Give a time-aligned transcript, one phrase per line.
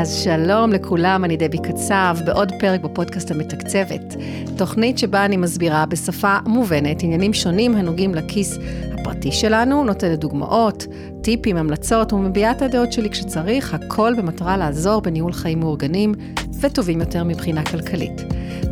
[0.00, 4.16] אז שלום לכולם, אני דבי קצב, בעוד פרק בפודקאסט המתקצבת.
[4.56, 8.58] תוכנית שבה אני מסבירה בשפה מובנת עניינים שונים הנוגעים לכיס
[8.92, 10.86] הפרטי שלנו, נותנת דוגמאות,
[11.22, 16.14] טיפים, המלצות ומביעה את הדעות שלי כשצריך, הכל במטרה לעזור בניהול חיים מאורגנים
[16.60, 18.22] וטובים יותר מבחינה כלכלית.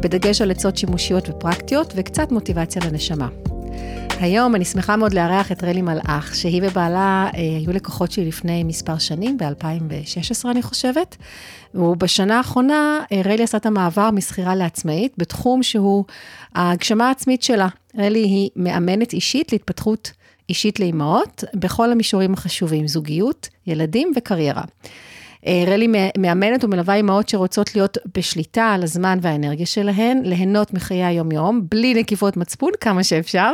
[0.03, 3.29] בדגש על עצות שימושיות ופרקטיות וקצת מוטיבציה לנשמה.
[4.21, 8.65] היום אני שמחה מאוד לארח את רלי מלאך, שהיא ובעלה אה, היו לקוחות שלי לפני
[8.65, 11.17] מספר שנים, ב-2016 אני חושבת,
[11.75, 16.05] ובשנה האחרונה אה, רלי עשה את המעבר משכירה לעצמאית, בתחום שהוא
[16.55, 17.69] ההגשמה העצמית שלה.
[17.99, 20.13] רלי היא מאמנת אישית להתפתחות
[20.49, 24.63] אישית לאימהות, בכל המישורים החשובים, זוגיות, ילדים וקריירה.
[25.47, 25.89] אה, רלי
[26.19, 32.37] מאמנת ומלווה אימהות שרוצות להיות בשליטה על הזמן והאנרגיה שלהן, ליהנות מחיי היום-יום, בלי נקיפות
[32.37, 33.53] מצפון כמה שאפשר,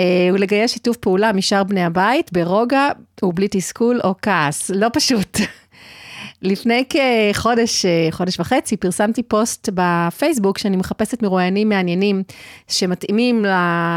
[0.00, 2.88] אה, ולגייס שיתוף פעולה משאר בני הבית ברוגע
[3.22, 4.70] ובלי תסכול או כעס.
[4.70, 5.38] לא פשוט.
[6.42, 12.22] לפני כחודש, אה, חודש וחצי, פרסמתי פוסט בפייסבוק שאני מחפשת מרואיינים מעניינים
[12.68, 13.44] שמתאימים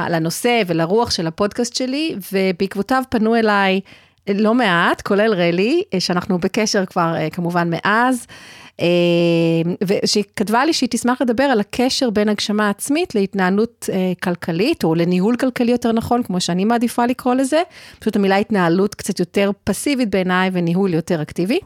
[0.09, 3.81] לנושא ולרוח של הפודקאסט שלי, ובעקבותיו פנו אליי
[4.35, 8.27] לא מעט, כולל רלי, שאנחנו בקשר כבר אה, כמובן מאז,
[9.83, 13.89] ושהיא כתבה לי שהיא תשמח לדבר על הקשר בין הגשמה עצמית להתנהלות
[14.23, 17.61] כלכלית, או לניהול כלכלי יותר נכון, כמו שאני מעדיפה לקרוא לזה,
[17.99, 21.59] פשוט המילה התנהלות קצת יותר פסיבית בעיניי וניהול יותר אקטיבי.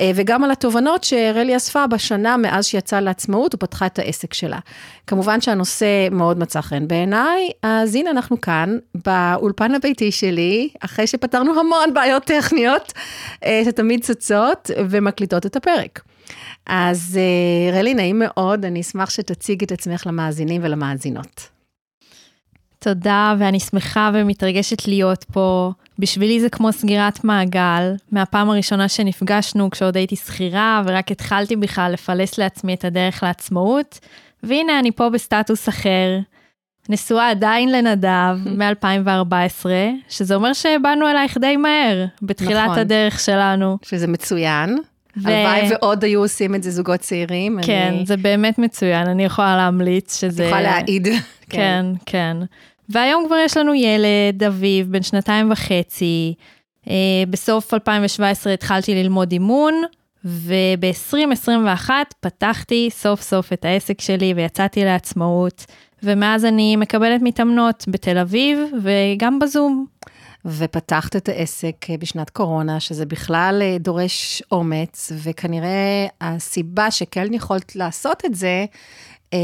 [0.00, 4.58] אה, וגם על התובנות שרלי אספה בשנה מאז שיצאה לעצמאות ופתחה את העסק שלה.
[5.06, 11.60] כמובן שהנושא מאוד מצא חן בעיניי, אז הנה אנחנו כאן, באולפן הביתי שלי, אחרי שפתרנו
[11.60, 12.92] המון בעיות טכניות,
[13.44, 16.00] אה, שתמיד צצות ומקליטות את הפרק.
[16.66, 21.48] אז אה, רלי, נעים מאוד, אני אשמח שתציג את עצמך למאזינים ולמאזינות.
[22.78, 25.72] תודה, ואני שמחה ומתרגשת להיות פה.
[25.98, 32.38] בשבילי זה כמו סגירת מעגל, מהפעם הראשונה שנפגשנו כשעוד הייתי שכירה ורק התחלתי בכלל לפלס
[32.38, 33.98] לעצמי את הדרך לעצמאות,
[34.42, 36.18] והנה אני פה בסטטוס אחר.
[36.88, 39.66] נשואה עדיין לנדב מ-2014,
[40.08, 43.78] שזה אומר שבאנו אלייך די מהר, בתחילת נכון, הדרך שלנו.
[43.82, 44.78] שזה מצוין.
[45.22, 45.28] ו...
[45.28, 47.58] הלוואי ועוד היו עושים את זה זוגות צעירים.
[47.62, 48.06] כן, אני...
[48.06, 50.42] זה באמת מצוין, אני יכולה להמליץ שזה...
[50.42, 51.08] את יכולה להעיד.
[51.50, 52.36] כן, כן.
[52.88, 56.34] והיום כבר יש לנו ילד, אביב, בן שנתיים וחצי.
[56.84, 56.90] Uh,
[57.30, 59.74] בסוף 2017 התחלתי ללמוד אימון,
[60.24, 65.66] וב-2021 פתחתי סוף סוף את העסק שלי ויצאתי לעצמאות,
[66.02, 69.86] ומאז אני מקבלת מתאמנות בתל אביב וגם בזום.
[70.44, 77.76] ופתחת את העסק אה, בשנת קורונה, שזה בכלל אה, דורש אומץ, וכנראה הסיבה שכן יכולת
[77.76, 78.64] לעשות את זה,
[79.32, 79.38] אה,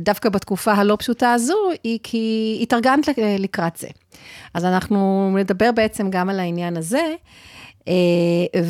[0.00, 3.88] דווקא בתקופה הלא פשוטה הזו, היא כי התארגנת לקראת זה.
[4.54, 7.14] אז אנחנו נדבר בעצם גם על העניין הזה.
[7.88, 8.60] אה,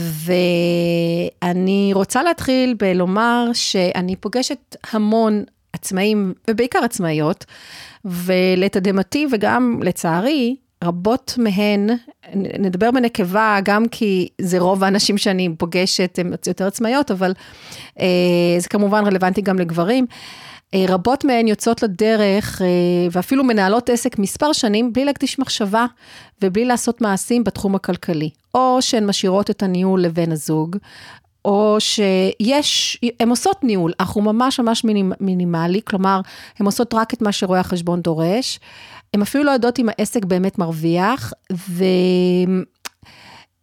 [1.43, 7.45] ואני רוצה להתחיל בלומר שאני פוגשת המון עצמאים, ובעיקר עצמאיות,
[8.05, 11.91] ולתדהמתי וגם לצערי, רבות מהן,
[12.35, 17.33] נדבר בנקבה גם כי זה רוב האנשים שאני פוגשת, הן יותר עצמאיות, אבל
[18.01, 18.07] אה,
[18.59, 20.07] זה כמובן רלוונטי גם לגברים.
[20.75, 22.67] אה, רבות מהן יוצאות לדרך אה,
[23.13, 25.87] ואפילו מנהלות עסק מספר שנים בלי להקדיש מחשבה
[26.43, 28.31] ובלי לעשות מעשים בתחום הכלכלי.
[28.55, 30.77] או שהן משאירות את הניהול לבן הזוג,
[31.45, 34.85] או שיש, הן עושות ניהול, אך הוא ממש ממש
[35.21, 36.21] מינימלי, כלומר,
[36.59, 38.61] הן עושות רק את מה שרואה החשבון דורש.
[39.15, 41.85] הן אפילו לא יודעות אם העסק באמת מרוויח, ו...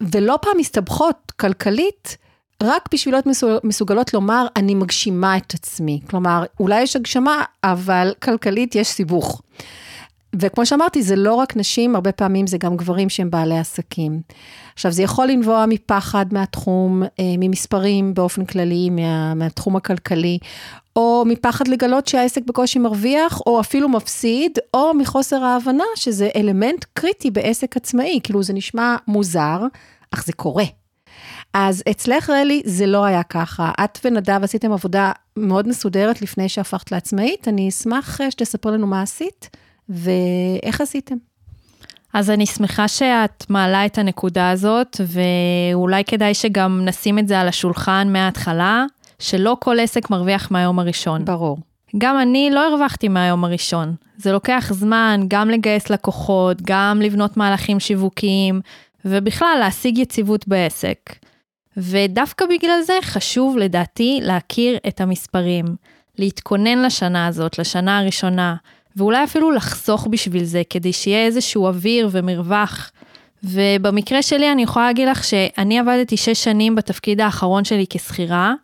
[0.00, 2.16] ולא פעם מסתבכות כלכלית.
[2.62, 3.26] רק בשביל להיות
[3.64, 6.00] מסוגלות לומר, אני מגשימה את עצמי.
[6.10, 9.42] כלומר, אולי יש הגשמה, אבל כלכלית יש סיבוך.
[10.36, 14.20] וכמו שאמרתי, זה לא רק נשים, הרבה פעמים זה גם גברים שהם בעלי עסקים.
[14.78, 17.08] עכשיו, זה יכול לנבוע מפחד מהתחום, אה,
[17.38, 20.38] ממספרים באופן כללי, מה, מהתחום הכלכלי,
[20.96, 27.30] או מפחד לגלות שהעסק בקושי מרוויח, או אפילו מפסיד, או מחוסר ההבנה שזה אלמנט קריטי
[27.30, 28.20] בעסק עצמאי.
[28.22, 29.60] כאילו, זה נשמע מוזר,
[30.10, 30.64] אך זה קורה.
[31.54, 33.70] אז אצלך, רלי, זה לא היה ככה.
[33.84, 37.48] את ונדב עשיתם עבודה מאוד מסודרת לפני שהפכת לעצמאית.
[37.48, 39.56] אני אשמח אה, שתספר לנו מה עשית
[39.88, 41.16] ואיך עשיתם.
[42.14, 47.48] אז אני שמחה שאת מעלה את הנקודה הזאת, ואולי כדאי שגם נשים את זה על
[47.48, 48.84] השולחן מההתחלה,
[49.18, 51.24] שלא כל עסק מרוויח מהיום הראשון.
[51.24, 51.58] ברור.
[51.98, 53.94] גם אני לא הרווחתי מהיום הראשון.
[54.16, 58.60] זה לוקח זמן גם לגייס לקוחות, גם לבנות מהלכים שיווקיים,
[59.04, 61.14] ובכלל להשיג יציבות בעסק.
[61.76, 65.64] ודווקא בגלל זה חשוב לדעתי להכיר את המספרים,
[66.18, 68.54] להתכונן לשנה הזאת, לשנה הראשונה,
[68.98, 72.90] ואולי אפילו לחסוך בשביל זה, כדי שיהיה איזשהו אוויר ומרווח,
[73.44, 78.54] ובמקרה שלי אני יכולה להגיד לך שאני עבדתי שש שנים בתפקיד האחרון שלי כשכירה,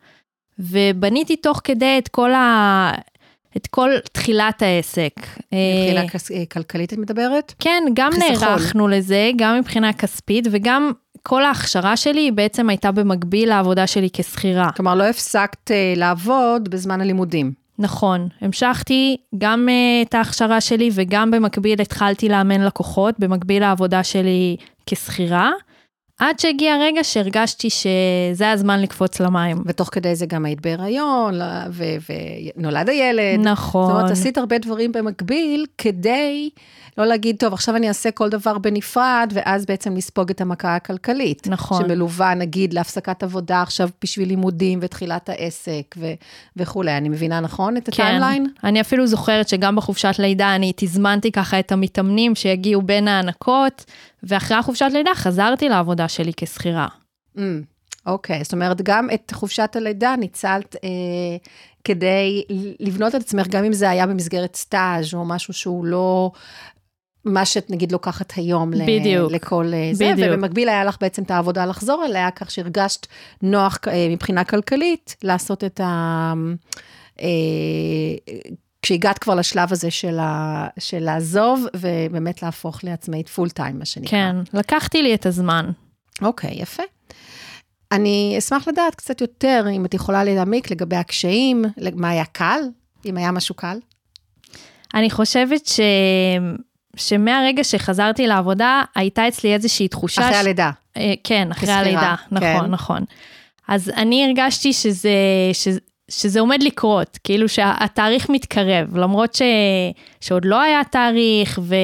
[0.59, 2.93] ובניתי תוך כדי את כל ה...
[3.57, 5.13] את כל תחילת העסק.
[5.17, 6.31] מבחינה אה, כס...
[6.31, 7.55] אה, כלכלית את מדברת?
[7.59, 8.49] כן, גם חיסכון.
[8.49, 10.93] נערכנו לזה, גם מבחינה כספית, וגם
[11.23, 14.71] כל ההכשרה שלי בעצם הייתה במקביל לעבודה שלי כשכירה.
[14.77, 17.64] כלומר, לא הפסקת אה, לעבוד בזמן הלימודים.
[17.79, 24.57] נכון, המשכתי גם uh, את ההכשרה שלי וגם במקביל התחלתי לאמן לקוחות, במקביל לעבודה שלי
[24.87, 25.51] כשכירה,
[26.19, 29.57] עד שהגיע הרגע שהרגשתי שזה הזמן לקפוץ למים.
[29.67, 31.35] ותוך כדי זה גם היית בהיריון,
[32.57, 33.41] ונולד הילד.
[33.41, 33.87] נכון.
[33.87, 36.51] זאת אומרת, עשית הרבה דברים במקביל כדי
[36.99, 41.47] לא להגיד, טוב, עכשיו אני אעשה כל דבר בנפרד, ואז בעצם לספוג את המכה הכלכלית.
[41.47, 41.83] נכון.
[41.83, 46.13] שמלווה, נגיד, להפסקת עבודה עכשיו בשביל לימודים ותחילת העסק ו-
[46.57, 46.97] וכולי.
[46.97, 48.47] אני מבינה נכון את הטיימליין?
[48.61, 48.67] כן.
[48.67, 53.85] אני אפילו זוכרת שגם בחופשת לידה אני תזמנתי ככה את המתאמנים שיגיעו בין ההנקות,
[54.23, 56.87] ואחרי החופשת לידה חזרתי לעבודה שלי כשכירה.
[57.37, 57.41] Mm.
[58.07, 60.91] אוקיי, okay, זאת אומרת, גם את חופשת הלידה ניצלת אה,
[61.85, 62.43] כדי
[62.81, 66.31] לבנות את עצמך, גם אם זה היה במסגרת סטאז' או משהו שהוא לא
[67.25, 70.29] מה שאת נגיד לוקחת היום בדיוק, לכל אה, זה, בדיוק.
[70.33, 73.07] ובמקביל היה לך בעצם את העבודה לחזור אליה, כך שהרגשת
[73.43, 76.33] נוח אה, מבחינה כלכלית לעשות את ה...
[77.21, 77.27] אה,
[78.83, 84.11] כשהגעת כבר לשלב הזה של, ה, של לעזוב, ובאמת להפוך לעצמאית פול טיים, מה שנקרא.
[84.11, 85.71] כן, לקחתי לי את הזמן.
[86.23, 86.83] אוקיי, יפה.
[87.93, 92.61] אני אשמח לדעת קצת יותר, אם את יכולה להעמיק לגבי הקשיים, מה היה קל,
[93.07, 93.79] אם היה משהו קל.
[94.95, 95.81] אני חושבת ש...
[96.97, 100.23] שמהרגע שחזרתי לעבודה, הייתה אצלי איזושהי תחושה...
[100.23, 100.37] אחרי ש...
[100.37, 100.71] הלידה.
[100.97, 102.71] אה, כן, אחרי כסחירה, הלידה, נכון, כן.
[102.71, 103.05] נכון.
[103.69, 105.11] אז אני הרגשתי שזה,
[105.53, 105.79] שזה,
[106.11, 109.43] שזה עומד לקרות, כאילו שהתאריך מתקרב, למרות ש,
[110.21, 111.75] שעוד לא היה תאריך, ו,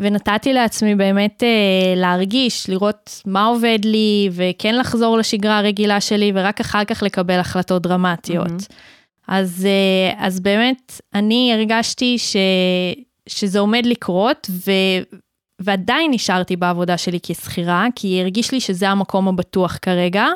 [0.00, 6.60] ונתתי לעצמי באמת אה, להרגיש, לראות מה עובד לי, וכן לחזור לשגרה הרגילה שלי, ורק
[6.60, 8.46] אחר כך לקבל החלטות דרמטיות.
[8.46, 8.74] Mm-hmm.
[9.28, 12.36] אז, אה, אז באמת, אני הרגשתי ש...
[13.28, 14.70] שזה עומד לקרות, ו...
[15.60, 20.26] ועדיין נשארתי בעבודה שלי כשכירה, כי הרגיש לי שזה המקום הבטוח כרגע,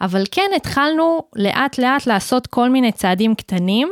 [0.00, 3.88] אבל כן התחלנו לאט לאט לעשות כל מיני צעדים קטנים,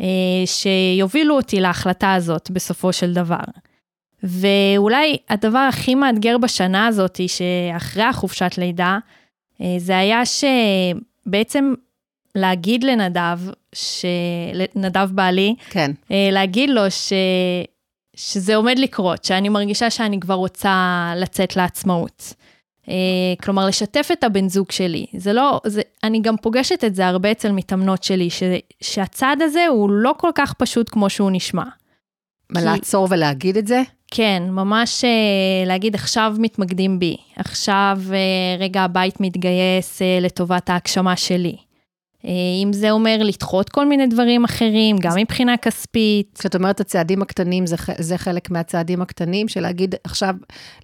[0.00, 0.06] אה,
[0.46, 3.44] שיובילו אותי להחלטה הזאת בסופו של דבר.
[4.22, 8.98] ואולי הדבר הכי מאתגר בשנה הזאת, שאחרי החופשת לידה,
[9.60, 11.74] אה, זה היה שבעצם
[12.34, 13.38] להגיד לנדב,
[13.74, 14.04] ש...
[14.74, 15.90] לנדב בעלי, כן.
[16.10, 17.12] אה, להגיד לו ש...
[18.16, 22.34] שזה עומד לקרות, שאני מרגישה שאני כבר רוצה לצאת לעצמאות.
[22.88, 22.94] אה,
[23.42, 25.06] כלומר, לשתף את הבן זוג שלי.
[25.16, 28.42] זה לא, זה, אני גם פוגשת את זה הרבה אצל מתאמנות שלי, ש,
[28.80, 31.64] שהצעד הזה הוא לא כל כך פשוט כמו שהוא נשמע.
[32.50, 32.66] מה, כי...
[32.66, 33.82] לעצור ולהגיד את זה?
[34.10, 37.98] כן, ממש אה, להגיד עכשיו מתמקדים בי, עכשיו
[38.58, 41.56] רגע הבית מתגייס לטובת ההגשמה שלי.
[42.24, 42.30] אה,
[42.64, 46.38] אם זה אומר לדחות כל מיני דברים אחרים, גם מבחינה כספית.
[46.38, 50.34] כשאת אומרת הצעדים הקטנים, זה, זה חלק מהצעדים הקטנים של להגיד, עכשיו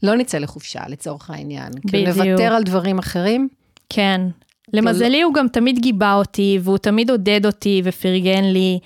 [0.02, 1.68] לא נצא לחופשה לצורך העניין.
[1.84, 2.08] בדיוק.
[2.14, 3.48] כי נוותר על דברים אחרים.
[3.88, 4.20] כן.
[4.72, 8.78] למזלי, הוא גם תמיד גיבה אותי, והוא תמיד עודד אותי ופרגן לי.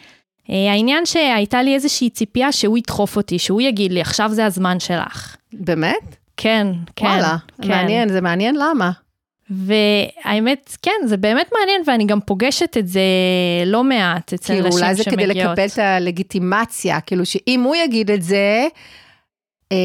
[0.50, 4.80] אה, העניין שהייתה לי איזושהי ציפייה שהוא ידחוף אותי, שהוא יגיד לי, עכשיו זה הזמן
[4.80, 5.36] שלך.
[5.52, 6.16] באמת?
[6.36, 6.66] כן,
[6.96, 7.06] כן.
[7.06, 7.68] וואלה, כן.
[7.68, 8.90] מעניין, זה מעניין למה.
[9.50, 13.00] והאמת, כן, זה באמת מעניין, ואני גם פוגשת את זה
[13.66, 14.74] לא מעט אצל נשים שמגיעות.
[14.74, 18.66] כאילו, אולי זה כדי לקבל את הלגיטימציה, כאילו שאם הוא יגיד את זה,
[19.72, 19.76] אה,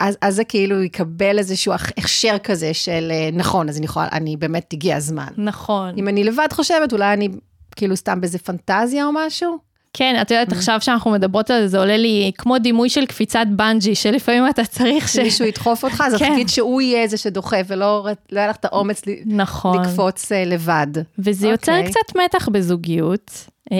[0.00, 4.36] אז, אז זה כאילו יקבל איזשהו הכשר כזה של אה, נכון, אז אני יכולה, אני
[4.36, 5.28] באמת, הגיע הזמן.
[5.36, 5.94] נכון.
[5.98, 7.28] אם אני לבד חושבת, אולי אני
[7.76, 9.73] כאילו סתם באיזה פנטזיה או משהו.
[9.96, 10.56] כן, את יודעת, mm-hmm.
[10.56, 14.64] עכשיו שאנחנו מדברות על זה, זה עולה לי כמו דימוי של קפיצת בנג'י, שלפעמים אתה
[14.64, 15.16] צריך ש...
[15.16, 16.32] מישהו ידחוף אותך, אז כן.
[16.32, 19.82] תגיד שהוא יהיה זה שדוחף, ולא לא היה לך את האומץ נכון.
[19.82, 20.86] לקפוץ uh, לבד.
[21.18, 21.48] וזה.
[21.48, 21.90] יוצר אוקיי.
[21.90, 23.30] קצת מתח בזוגיות.
[23.70, 23.74] Uh,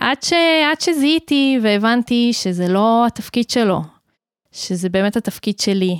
[0.00, 3.80] עד, שזיהיתי והבנתי שזה לא התפקיד שלו,
[4.52, 5.98] שזה באמת התפקיד שלי.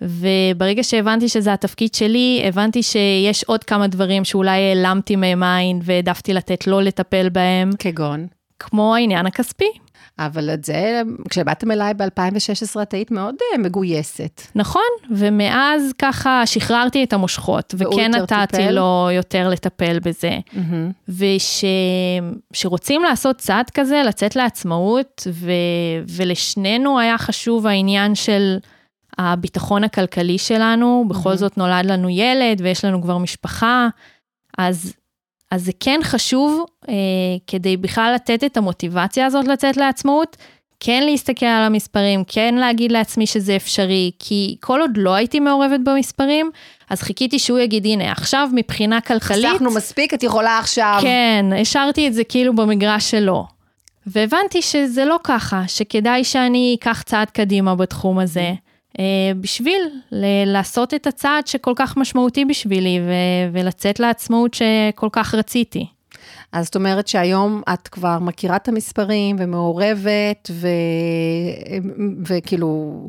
[0.00, 6.34] וברגע שהבנתי שזה התפקיד שלי, הבנתי שיש עוד כמה דברים שאולי העלמתי מהם עין והעדפתי
[6.34, 7.70] לתת לו לטפל בהם.
[7.78, 8.26] כגון?
[8.62, 9.72] כמו העניין הכספי.
[10.18, 14.42] אבל את זה, כשבאתם אליי ב-2016, את היית מאוד uh, מגויסת.
[14.54, 18.70] נכון, ומאז ככה שחררתי את המושכות, וכן נתתי טיפל.
[18.70, 20.38] לו יותר לטפל בזה.
[20.54, 21.12] Mm-hmm.
[22.52, 25.52] ושרוצים לעשות צעד כזה, לצאת לעצמאות, ו,
[26.16, 28.58] ולשנינו היה חשוב העניין של
[29.18, 31.36] הביטחון הכלכלי שלנו, בכל mm-hmm.
[31.36, 33.88] זאת נולד לנו ילד ויש לנו כבר משפחה,
[34.58, 34.92] אז
[35.52, 36.94] אז זה כן חשוב אה,
[37.46, 40.36] כדי בכלל לתת את המוטיבציה הזאת לצאת לעצמאות,
[40.80, 45.80] כן להסתכל על המספרים, כן להגיד לעצמי שזה אפשרי, כי כל עוד לא הייתי מעורבת
[45.84, 46.50] במספרים,
[46.90, 49.46] אז חיכיתי שהוא יגיד, הנה, עכשיו מבחינה כלכלית...
[49.46, 50.98] חסכנו מספיק, את יכולה עכשיו...
[51.02, 53.46] כן, השארתי את זה כאילו במגרש שלו.
[54.06, 58.52] והבנתי שזה לא ככה, שכדאי שאני אקח צעד קדימה בתחום הזה,
[59.40, 59.82] בשביל
[60.12, 65.86] ל- לעשות את הצעד שכל כך משמעותי בשבילי, ו- ולצאת לעצמאות שכל כך רציתי.
[66.52, 70.68] אז זאת אומרת שהיום את כבר מכירה את המספרים ומעורבת, ו...
[72.26, 73.08] וכאילו,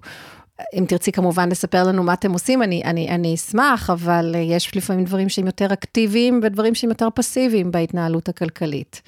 [0.73, 5.05] אם תרצי כמובן לספר לנו מה אתם עושים, אני, אני, אני אשמח, אבל יש לפעמים
[5.05, 9.01] דברים שהם יותר אקטיביים ודברים שהם יותר פסיביים בהתנהלות הכלכלית.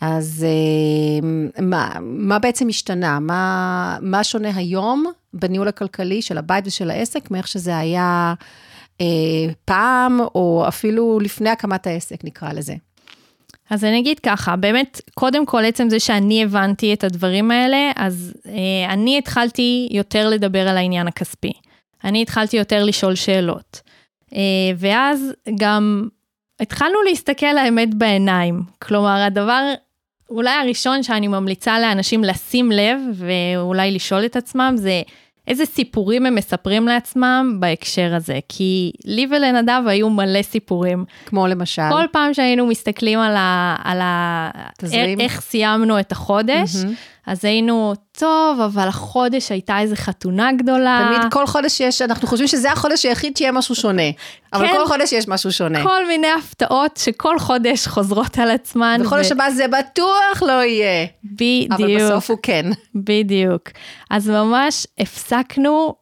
[0.00, 1.28] אז אה,
[1.62, 3.20] מה, מה בעצם השתנה?
[3.20, 8.34] מה, מה שונה היום בניהול הכלכלי של הבית ושל העסק מאיך שזה היה
[9.00, 9.06] אה,
[9.64, 12.74] פעם, או אפילו לפני הקמת העסק, נקרא לזה?
[13.70, 18.34] אז אני אגיד ככה, באמת, קודם כל, עצם זה שאני הבנתי את הדברים האלה, אז
[18.46, 21.52] אה, אני התחלתי יותר לדבר על העניין הכספי.
[22.04, 23.80] אני התחלתי יותר לשאול שאלות.
[24.34, 24.40] אה,
[24.76, 26.08] ואז גם
[26.60, 28.62] התחלנו להסתכל האמת בעיניים.
[28.82, 29.74] כלומר, הדבר
[30.30, 35.02] אולי הראשון שאני ממליצה לאנשים לשים לב, ואולי לשאול את עצמם, זה
[35.48, 38.38] איזה סיפורים הם מספרים לעצמם בהקשר הזה.
[38.48, 41.04] כי לי ולנדב היו מלא סיפורים.
[41.26, 41.82] כמו למשל?
[41.90, 43.76] כל פעם שהיינו מסתכלים על ה...
[43.84, 44.50] על ה...
[44.78, 45.20] תזרים.
[45.20, 47.21] איך סיימנו את החודש, mm-hmm.
[47.26, 51.08] אז היינו, טוב, אבל החודש הייתה איזו חתונה גדולה.
[51.08, 54.02] תמיד כל חודש יש, אנחנו חושבים שזה החודש היחיד שיהיה משהו שונה.
[54.52, 55.82] אבל כן, כל חודש יש משהו שונה.
[55.82, 59.00] כל מיני הפתעות שכל חודש חוזרות על עצמן.
[59.04, 59.34] בחודש ו...
[59.34, 61.06] הבא זה בטוח לא יהיה.
[61.24, 61.72] בדיוק.
[61.72, 62.66] אבל בסוף הוא כן.
[62.94, 63.68] בדיוק.
[64.10, 65.94] אז ממש הפסקנו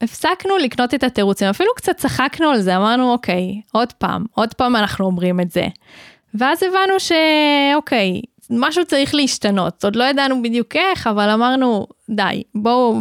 [0.00, 4.76] הפסקנו לקנות את התירוצים, אפילו קצת צחקנו על זה, אמרנו, אוקיי, עוד פעם, עוד פעם
[4.76, 5.66] אנחנו אומרים את זה.
[6.34, 8.20] ואז הבנו שאוקיי,
[8.50, 12.98] משהו צריך להשתנות, עוד לא ידענו בדיוק איך, אבל אמרנו, די, בואו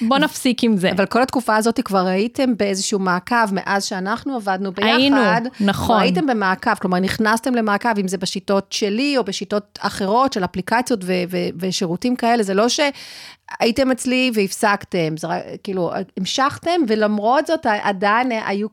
[0.00, 0.90] בוא נפסיק עם זה.
[0.90, 4.88] אבל כל התקופה הזאת כבר הייתם באיזשהו מעקב מאז שאנחנו עבדנו ביחד.
[4.88, 5.16] היינו,
[5.60, 6.00] נכון.
[6.00, 11.12] הייתם במעקב, כלומר נכנסתם למעקב, אם זה בשיטות שלי או בשיטות אחרות של אפליקציות ו-
[11.30, 15.28] ו- ושירותים כאלה, זה לא שהייתם אצלי והפסקתם, זה
[15.62, 18.68] כאילו, המשכתם, ולמרות זאת עדיין היו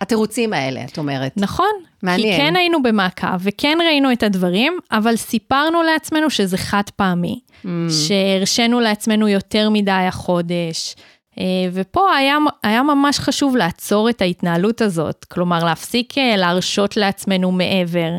[0.00, 1.32] התירוצים האלה, את אומרת.
[1.36, 1.66] נכון.
[2.02, 2.36] מעניין.
[2.36, 7.40] כי כן היינו במעקב וכן ראינו את הדברים, אבל סיפרנו לעצמנו שזה חד פעמי.
[7.64, 7.68] Mm.
[7.90, 10.94] שהרשינו לעצמנו יותר מדי החודש.
[11.38, 17.52] אה, ופה היה, היה ממש חשוב לעצור את ההתנהלות הזאת, כלומר להפסיק אה, להרשות לעצמנו
[17.52, 18.10] מעבר,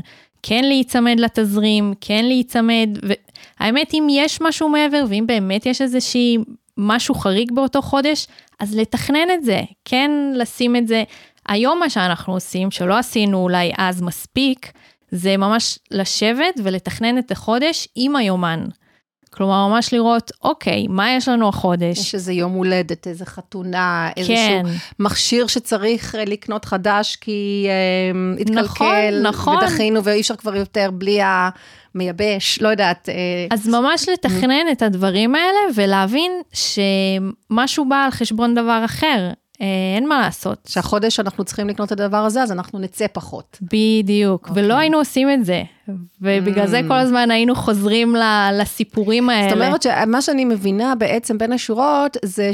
[0.44, 2.90] כן להיצמד לתזרים, כן להיצמד,
[3.60, 6.38] והאמת אם יש משהו מעבר ואם באמת יש איזושהי
[6.78, 8.28] משהו חריג באותו חודש,
[8.60, 11.04] אז לתכנן את זה, כן לשים את זה.
[11.48, 14.72] היום מה שאנחנו עושים, שלא עשינו אולי אז מספיק,
[15.12, 18.66] זה ממש לשבת ולתכנן את החודש עם היומן.
[19.38, 21.98] כלומר, ממש לראות, אוקיי, מה יש לנו החודש?
[22.00, 24.22] יש איזה יום הולדת, איזה חתונה, כן.
[24.22, 29.58] איזשהו מכשיר שצריך אה, לקנות חדש כי אה, התקלקל, נכון, נכון.
[29.58, 33.10] ודחינו ואי אפשר כבר יותר בלי המייבש, לא יודעת.
[33.10, 33.14] אה...
[33.52, 39.30] אז ממש לתכנן את הדברים האלה ולהבין שמשהו בא על חשבון דבר אחר.
[39.62, 40.68] אה, אין מה לעשות.
[40.68, 43.58] שהחודש אנחנו צריכים לקנות את הדבר הזה, אז אנחנו נצא פחות.
[43.62, 44.52] בדיוק, okay.
[44.54, 44.84] ולא אוקיי.
[44.84, 45.64] היינו עושים את זה.
[46.22, 46.68] ובגלל mm.
[46.68, 48.16] זה כל הזמן היינו חוזרים
[48.54, 49.50] לסיפורים האלה.
[49.50, 52.52] זאת אומרת שמה שאני מבינה בעצם בין השורות, זה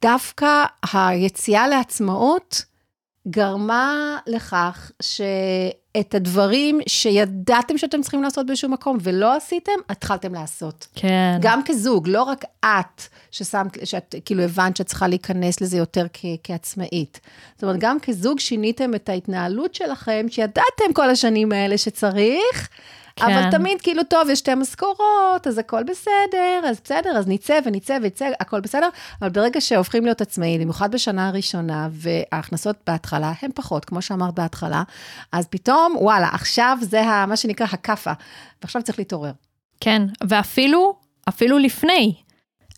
[0.00, 2.64] שדווקא היציאה לעצמאות
[3.28, 5.20] גרמה לכך ש...
[6.00, 10.86] את הדברים שידעתם שאתם צריכים לעשות באיזשהו מקום ולא עשיתם, התחלתם לעשות.
[10.94, 11.38] כן.
[11.40, 16.24] גם כזוג, לא רק את, ששמת, שאת כאילו הבנת שאת צריכה להיכנס לזה יותר כ,
[16.44, 17.20] כעצמאית.
[17.54, 22.68] זאת אומרת, גם כזוג שיניתם את ההתנהלות שלכם, שידעתם כל השנים האלה שצריך,
[23.16, 23.24] כן.
[23.24, 27.98] אבל תמיד כאילו, טוב, יש שתי משכורות, אז הכל בסדר, אז בסדר, אז נצא ונצא
[28.02, 28.88] ונצא, הכל בסדר,
[29.20, 34.82] אבל ברגע שהופכים להיות עצמאיים, במיוחד בשנה הראשונה, וההכנסות בהתחלה הן פחות, כמו שאמרת בהתחלה,
[35.32, 38.12] אז פתאום, וואלה, עכשיו זה ה, מה שנקרא הכאפה,
[38.62, 39.32] ועכשיו צריך להתעורר.
[39.80, 40.94] כן, ואפילו,
[41.28, 42.14] אפילו לפני,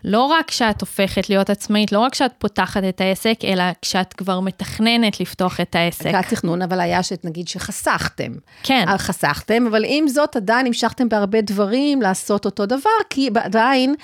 [0.06, 4.40] לא רק כשאת הופכת להיות עצמאית, לא רק כשאת פותחת את העסק, אלא כשאת כבר
[4.40, 6.06] מתכננת לפתוח את העסק.
[6.06, 8.32] היה תכנון, אבל היה שנגיד שחסכתם.
[8.62, 8.84] כן.
[8.88, 13.94] אה, חסכתם, אבל עם זאת עדיין המשכתם בהרבה דברים לעשות אותו דבר, כי עדיין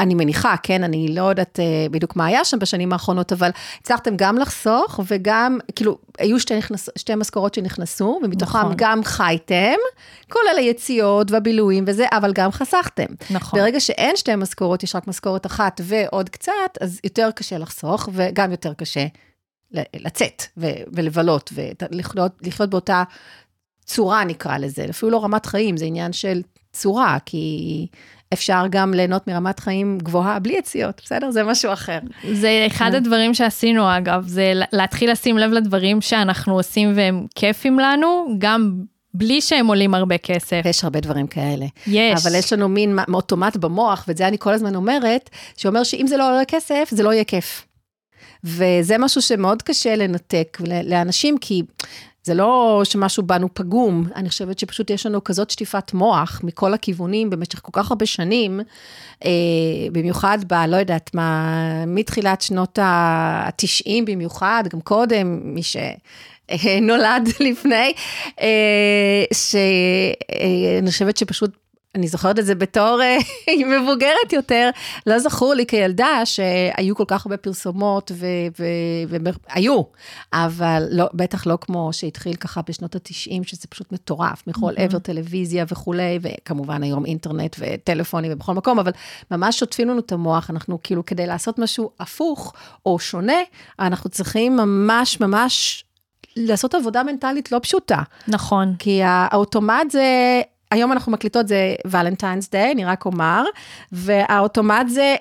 [0.00, 3.50] אני מניחה, כן, אני לא יודעת uh, בדיוק מה היה שם בשנים האחרונות, אבל
[3.80, 8.74] הצלחתם גם לחסוך וגם, כאילו, היו שתי, נכנס, שתי משכורות שנכנסו, ומתוכם נכון.
[8.76, 9.74] גם חייתם,
[10.32, 13.06] כולל היציאות והבילויים וזה, אבל גם חסכתם.
[13.30, 13.60] נכון.
[13.60, 18.50] ברגע שאין שתי משכורות, יש רק משכורת אחת ועוד קצת, אז יותר קשה לחסוך, וגם
[18.50, 19.06] יותר קשה
[19.96, 20.42] לצאת
[20.92, 23.02] ולבלות ולחיות באותה
[23.84, 24.86] צורה, נקרא לזה.
[24.90, 26.42] אפילו לא רמת חיים, זה עניין של
[26.72, 27.86] צורה, כי
[28.32, 31.30] אפשר גם ליהנות מרמת חיים גבוהה בלי יציאות, בסדר?
[31.30, 31.98] זה משהו אחר.
[32.32, 32.94] זה אחד כן.
[32.94, 38.72] הדברים שעשינו אגב, זה להתחיל לשים לב לדברים שאנחנו עושים והם כיפים לנו, גם
[39.14, 40.62] בלי שהם עולים הרבה כסף.
[40.64, 41.66] יש הרבה דברים כאלה.
[41.86, 42.26] יש.
[42.26, 46.16] אבל יש לנו מין אוטומט במוח, ואת זה אני כל הזמן אומרת, שאומר שאם זה
[46.16, 47.66] לא עולה כסף, זה לא יהיה כיף.
[48.44, 51.62] וזה משהו שמאוד קשה לנתק לאנשים, כי
[52.24, 57.30] זה לא שמשהו בנו פגום, אני חושבת שפשוט יש לנו כזאת שטיפת מוח מכל הכיוונים
[57.30, 58.60] במשך כל כך הרבה שנים,
[59.24, 59.30] אה,
[59.92, 60.54] במיוחד ב...
[60.68, 65.76] לא יודעת מה, מתחילת שנות ה-90 במיוחד, גם קודם, מי ש...
[66.82, 67.92] נולד לפני,
[68.40, 71.50] אה, שאני חושבת שפשט
[71.94, 73.18] אני זוכרת את זה בתור אה,
[73.80, 74.70] מבוגרת יותר,
[75.06, 78.12] לא זכור לי כילדה שהיו כל כך הרבה פרסומות,
[79.48, 79.82] והיו,
[80.32, 85.64] אבל לא, בטח לא כמו שהתחיל ככה בשנות ה-90, שזה פשוט מטורף, מכל עבר טלוויזיה
[85.68, 88.92] וכולי, וכמובן היום אינטרנט וטלפונים ובכל מקום, אבל
[89.30, 92.52] ממש שוטפים לנו את המוח, אנחנו כאילו, כדי לעשות משהו הפוך
[92.86, 93.38] או שונה,
[93.78, 95.84] אנחנו צריכים ממש ממש...
[96.36, 98.02] לעשות עבודה מנטלית לא פשוטה.
[98.28, 98.74] נכון.
[98.78, 100.40] כי האוטומט זה
[100.72, 103.44] היום אנחנו מקליטות זה ולנטיינס דיי, אני רק אומר,
[103.92, 105.14] והאוטומט זה,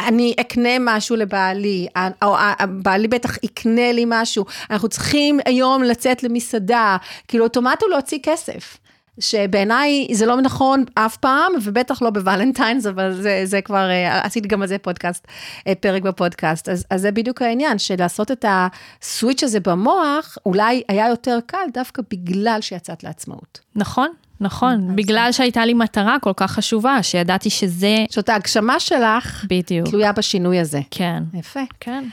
[0.00, 1.86] אני אקנה משהו לבעלי,
[2.22, 2.34] או
[2.68, 6.96] בעלי בטח יקנה לי משהו, אנחנו צריכים היום לצאת למסעדה,
[7.28, 8.78] כאילו אוטומט הוא להוציא כסף.
[9.20, 14.48] שבעיניי זה לא נכון אף פעם, ובטח לא בוולנטיינס, אבל זה, זה כבר, אה, עשיתי
[14.48, 15.26] גם על זה פודקאסט,
[15.66, 16.68] אה, פרק בפודקאסט.
[16.68, 21.66] אז, אז זה בדיוק העניין, של לעשות את הסוויץ' הזה במוח, אולי היה יותר קל
[21.72, 23.60] דווקא בגלל שיצאת לעצמאות.
[23.76, 24.08] נכון,
[24.40, 27.96] נכון, בגלל שהייתה לי מטרה כל כך חשובה, שידעתי שזה...
[28.10, 29.88] זאת ההגשמה שלך, בדיוק.
[29.88, 30.80] תלויה בשינוי הזה.
[30.90, 31.22] כן.
[31.34, 31.60] יפה.
[31.80, 32.04] כן.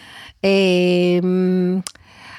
[0.44, 1.80] אמ,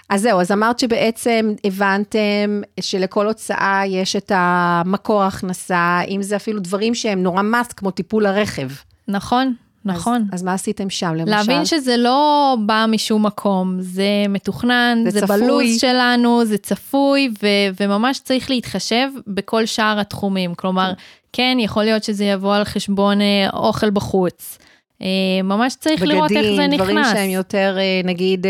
[0.09, 6.61] אז זהו, אז אמרת שבעצם הבנתם שלכל הוצאה יש את המקור הכנסה, אם זה אפילו
[6.61, 8.69] דברים שהם נורא מס, כמו טיפול הרכב.
[9.09, 9.55] נכון,
[9.87, 10.27] נכון.
[10.33, 11.31] אז, אז מה עשיתם שם, למשל?
[11.31, 15.41] להבין שזה לא בא משום מקום, זה מתוכנן, זה, זה צפוי.
[15.41, 17.47] בלו"ז שלנו, זה צפוי, ו-
[17.81, 20.55] וממש צריך להתחשב בכל שאר התחומים.
[20.55, 20.93] כלומר,
[21.33, 24.59] כן, יכול להיות שזה יבוא על חשבון אה, אוכל בחוץ.
[25.03, 25.07] אה,
[25.45, 26.81] ממש צריך בגדים, לראות איך זה נכנס.
[26.81, 28.47] דברים שהם יותר, אה, נגיד,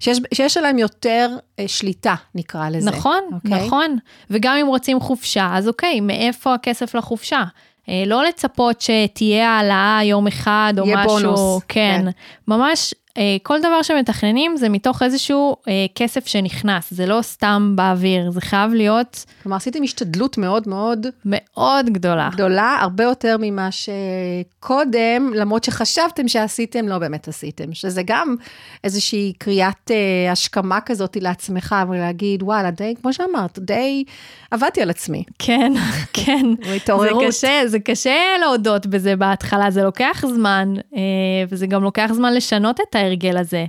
[0.00, 2.90] שיש, שיש עליהם יותר שליטה, נקרא לזה.
[2.90, 3.66] נכון, אוקיי?
[3.66, 3.96] נכון.
[4.30, 7.42] וגם אם רוצים חופשה, אז אוקיי, מאיפה הכסף לחופשה?
[7.88, 12.10] אה, לא לצפות שתהיה העלאה יום אחד או משהו, בונוס, כן, כן.
[12.48, 12.94] ממש
[13.42, 18.72] כל דבר שמתכננים זה מתוך איזשהו אה, כסף שנכנס, זה לא סתם באוויר, זה חייב
[18.72, 22.30] להיות כלומר, עשיתם השתדלות מאוד מאוד מאוד גדולה.
[22.32, 27.74] גדולה, הרבה יותר ממה שקודם, למרות שחשבתם שעשיתם, לא באמת עשיתם.
[27.74, 28.36] שזה גם
[28.84, 34.04] איזושהי קריאת אה, השכמה כזאת לעצמך, ולהגיד, וואלה, די, כמו שאמרת, די
[34.50, 35.24] עבדתי על עצמי.
[35.38, 35.72] כן,
[36.24, 36.46] כן.
[36.64, 37.24] זה התעוררות.
[37.26, 41.00] קשה, זה קשה להודות בזה בהתחלה, זה לוקח זמן, אה,
[41.48, 43.64] וזה גם לוקח זמן לשנות את ההרגל הזה.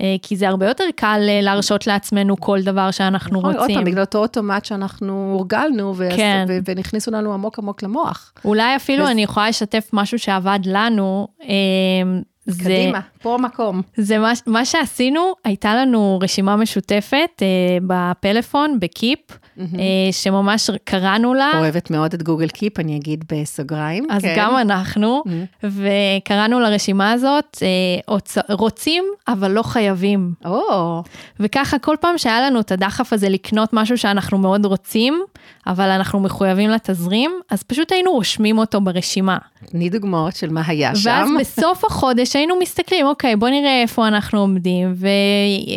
[0.00, 3.74] אה, כי זה הרבה יותר קל אה, להרשות לעצמנו כל דבר שאנחנו נכון, עוד רוצים.
[3.76, 6.44] פעם, בגלל אותו אוטומט שאנחנו הורגלנו, ועש- כן.
[6.48, 8.32] ו- ונכניסו לנו עמוק עמוק למוח.
[8.44, 11.28] אולי אפילו וזה- אני יכולה לשתף משהו שעבד לנו.
[12.48, 13.82] זה, קדימה, פה מקום.
[13.96, 17.46] זה מה, מה שעשינו, הייתה לנו רשימה משותפת אה,
[17.86, 19.18] בפלאפון, בקיפ,
[19.58, 19.64] אה,
[20.10, 21.50] שממש קראנו לה.
[21.58, 24.06] אוהבת מאוד את גוגל קיפ, אני אגיד בסוגריים.
[24.10, 24.34] אז כן.
[24.38, 25.22] גם אנחנו,
[25.64, 28.14] וקראנו לרשימה הזאת, אה,
[28.54, 30.32] רוצים אבל לא חייבים.
[30.44, 31.02] או,
[31.40, 35.22] וככה כל פעם שהיה לנו את הדחף הזה לקנות משהו שאנחנו מאוד רוצים,
[35.68, 39.38] אבל אנחנו מחויבים לתזרים, אז פשוט היינו רושמים אותו ברשימה.
[39.66, 41.10] תני דוגמאות של מה היה שם.
[41.10, 44.94] ואז בסוף החודש היינו מסתכלים, אוקיי, בוא נראה איפה אנחנו עומדים,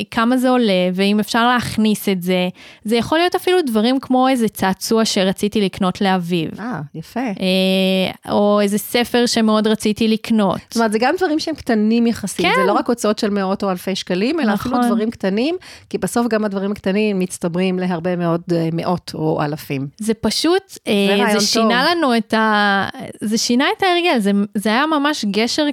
[0.08, 2.50] וכמה זה עולה, ואם אפשר להכניס את זה.
[2.84, 7.20] זה יכול להיות אפילו דברים כמו איזה צעצוע שרציתי לקנות לאביב, אה, יפה.
[7.20, 10.60] אה, או איזה ספר שמאוד רציתי לקנות.
[10.70, 12.52] זאת אומרת, זה גם דברים שהם קטנים יחסית, כן.
[12.62, 14.88] זה לא רק הוצאות של מאות או אלפי שקלים, אלא אפילו נכון.
[14.88, 15.56] דברים קטנים,
[15.90, 19.81] כי בסוף גם הדברים הקטנים מצטברים להרבה מאוד אה, מאות או אלפים.
[19.98, 21.98] זה פשוט, אה, רעיון זה שינה טוב.
[21.98, 22.86] לנו את ה...
[23.22, 25.66] זה שינה את ההרגל, זה, זה היה ממש גשר,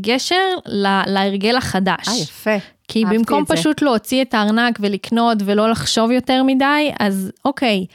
[0.00, 2.08] גשר לה, להרגל החדש.
[2.08, 2.56] אה, יפה.
[2.88, 3.56] כי במקום זה.
[3.56, 7.86] פשוט להוציא את הארנק ולקנות ולא לחשוב יותר מדי, אז אוקיי,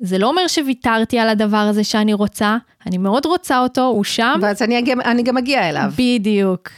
[0.00, 2.56] זה לא אומר שוויתרתי על הדבר הזה שאני רוצה,
[2.86, 5.90] אני מאוד רוצה אותו, הוא שם, ואז אני, אני גם אגיע אליו.
[5.98, 6.68] בדיוק.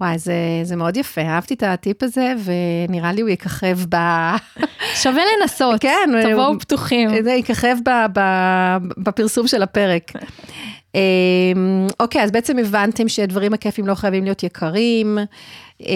[0.00, 2.34] וואי, זה, זה מאוד יפה, אהבתי את הטיפ הזה,
[2.88, 3.96] ונראה לי הוא יככב ב...
[5.02, 7.22] שווה לנסות, כן, תבואו הוא- פתוחים.
[7.22, 8.20] זה יככב ב, ב,
[8.98, 10.12] בפרסום של הפרק.
[10.94, 11.00] אמ,
[12.00, 15.18] אוקיי, אז בעצם הבנתם שדברים הכיפים לא חייבים להיות יקרים,
[15.80, 15.86] אמ,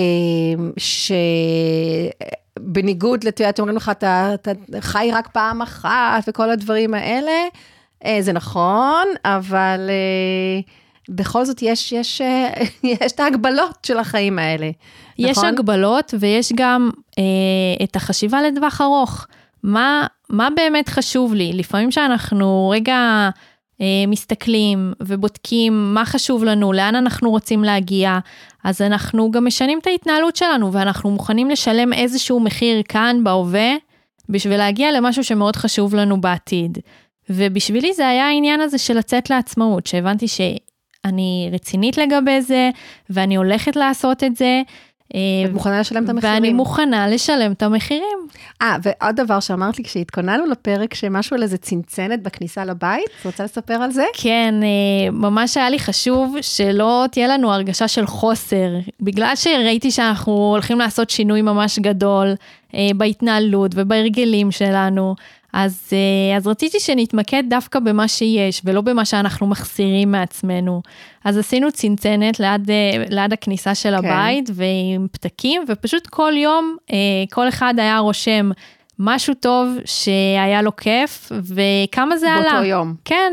[2.59, 7.33] שבניגוד, את יודעת, אומרים לך, אתה, אתה חי רק פעם אחת וכל הדברים האלה,
[8.05, 10.61] אה, זה נכון, אבל אה,
[11.09, 14.71] בכל זאת יש, יש, אה, יש את ההגבלות של החיים האלה.
[15.19, 15.49] יש נכון?
[15.49, 19.27] הגבלות ויש גם אה, את החשיבה לטווח ארוך.
[19.62, 21.53] מה, מה באמת חשוב לי?
[21.53, 23.31] לפעמים שאנחנו רגע
[23.81, 28.19] אה, מסתכלים ובודקים מה חשוב לנו, לאן אנחנו רוצים להגיע,
[28.65, 33.71] אז אנחנו גם משנים את ההתנהלות שלנו ואנחנו מוכנים לשלם איזשהו מחיר כאן בהווה,
[34.29, 36.79] בשביל להגיע למשהו שמאוד חשוב לנו בעתיד.
[37.31, 40.29] ובשבילי זה היה העניין הזה של לצאת לעצמאות, שהבנתי
[41.07, 42.71] שאני רצינית לגבי זה,
[43.11, 44.62] ואני הולכת לעשות את זה.
[45.15, 46.35] אה, את מוכנה לשלם את המחירים.
[46.35, 48.19] ואני מוכנה לשלם את המחירים.
[48.62, 53.45] אה, ועוד דבר שאמרת לי כשהתכוננו לפרק, שמשהו על איזה צנצנת בכניסה לבית, את רוצה
[53.45, 54.05] לספר על זה?
[54.12, 58.69] כן, אה, ממש היה לי חשוב שלא תהיה לנו הרגשה של חוסר.
[59.01, 62.35] בגלל שראיתי שאנחנו הולכים לעשות שינוי ממש גדול
[62.75, 65.15] אה, בהתנהלות ובהרגלים שלנו,
[65.53, 70.83] אז, אה, אז רציתי שנתמקד דווקא במה שיש, ולא במה שאנחנו מחסירים מעצמנו.
[71.25, 73.95] אז עשינו צנצנת ליד, אה, ליד הכניסה של כן.
[73.97, 76.97] הבית, ועם פתקים, ופשוט כל יום אה,
[77.31, 78.51] כל אחד היה רושם
[78.99, 82.53] משהו טוב שהיה לו כיף, וכמה זה עלה.
[82.53, 82.95] באותו יום.
[83.05, 83.33] כן.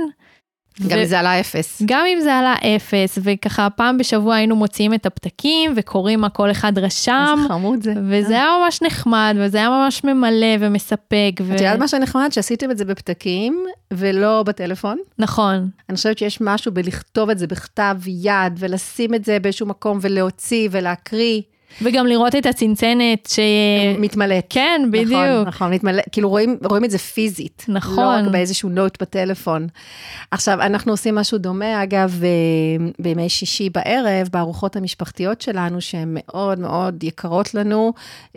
[0.87, 1.81] גם אם זה עלה אפס.
[1.85, 6.51] גם אם זה עלה אפס, וככה פעם בשבוע היינו מוציאים את הפתקים וקוראים מה כל
[6.51, 7.93] אחד רשם, איזה חמוד זה.
[8.09, 11.31] וזה היה ממש נחמד, וזה היה ממש ממלא ומספק.
[11.41, 11.55] ו...
[11.55, 12.29] את יודעת מה שנחמד?
[12.31, 14.97] שעשיתם את זה בפתקים ולא בטלפון.
[15.19, 19.99] נכון, אני חושבת שיש משהו בלכתוב את זה בכתב יד ולשים את זה באיזשהו מקום
[20.01, 21.41] ולהוציא ולהקריא.
[21.82, 23.39] וגם לראות את הצנצנת ש...
[23.97, 24.45] מתמלאת.
[24.49, 25.47] כן, נכון, בדיוק.
[25.47, 27.65] נכון, מתמלא, כאילו רואים, רואים את זה פיזית.
[27.67, 27.95] נכון.
[27.97, 29.67] לא רק באיזשהו נוט בטלפון.
[30.32, 36.60] עכשיו, אנחנו עושים משהו דומה, אגב, אה, בימי שישי בערב, בארוחות המשפחתיות שלנו, שהן מאוד
[36.60, 37.93] מאוד יקרות לנו,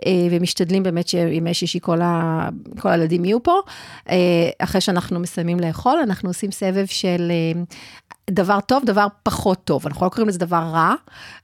[0.07, 3.61] אה, ומשתדלים באמת שימי שישי כל, ה, כל הילדים יהיו פה.
[4.11, 4.17] אה,
[4.59, 7.33] אחרי שאנחנו מסיימים לאכול, אנחנו עושים סבב של
[8.31, 9.87] דבר טוב, דבר פחות טוב.
[9.87, 10.95] אנחנו לא קוראים לזה דבר רע,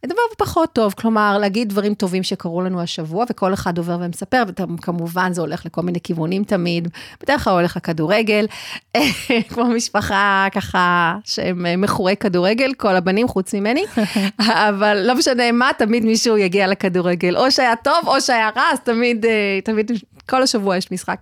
[0.06, 5.32] דבר פחות טוב, כלומר, להגיד דברים טובים שקרו לנו השבוע, וכל אחד עובר ומספר, וכמובן
[5.32, 6.88] זה הולך לכל מיני כיוונים תמיד,
[7.22, 8.46] בדרך כלל הולך לכדורגל,
[9.48, 13.84] כמו משפחה ככה שהם מכורי כדורגל, כל הבנים חוץ ממני,
[14.68, 18.80] אבל לא משנה מה, תמיד מישהו יגיע לכדורגל, או שהיה טוב או שהיה רע, אז
[18.80, 19.90] תמיד, אה, תמיד,
[20.28, 21.18] כל השבוע יש משחק.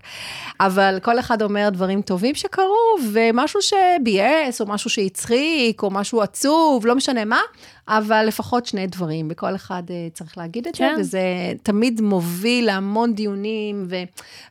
[0.61, 5.46] אבל כל אחד אומר דברים טובים שקרו, ומשהו שביאס, או משהו שהצחיק,
[5.83, 7.41] או משהו עצוב, לא משנה מה,
[7.89, 10.95] אבל לפחות שני דברים, וכל אחד uh, צריך להגיד את כן.
[10.97, 11.21] זה, וזה
[11.63, 13.97] תמיד מוביל להמון דיונים, ו,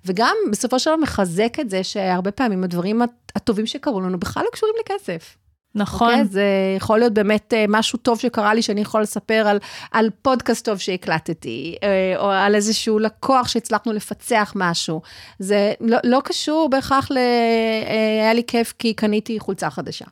[0.05, 3.01] וגם בסופו של דבר מחזק את זה שהרבה פעמים הדברים
[3.35, 5.37] הטובים שקרו לנו בכלל לא קשורים לכסף.
[5.75, 6.09] נכון.
[6.09, 6.25] אוקיי?
[6.25, 6.45] זה
[6.77, 9.57] יכול להיות באמת אה, משהו טוב שקרה לי, שאני יכול לספר על,
[9.91, 15.01] על פודקאסט טוב שהקלטתי, אה, או על איזשהו לקוח שהצלחנו לפצח משהו.
[15.39, 17.17] זה לא, לא קשור בהכרח ל...
[17.17, 20.05] אה, היה לי כיף כי קניתי חולצה חדשה.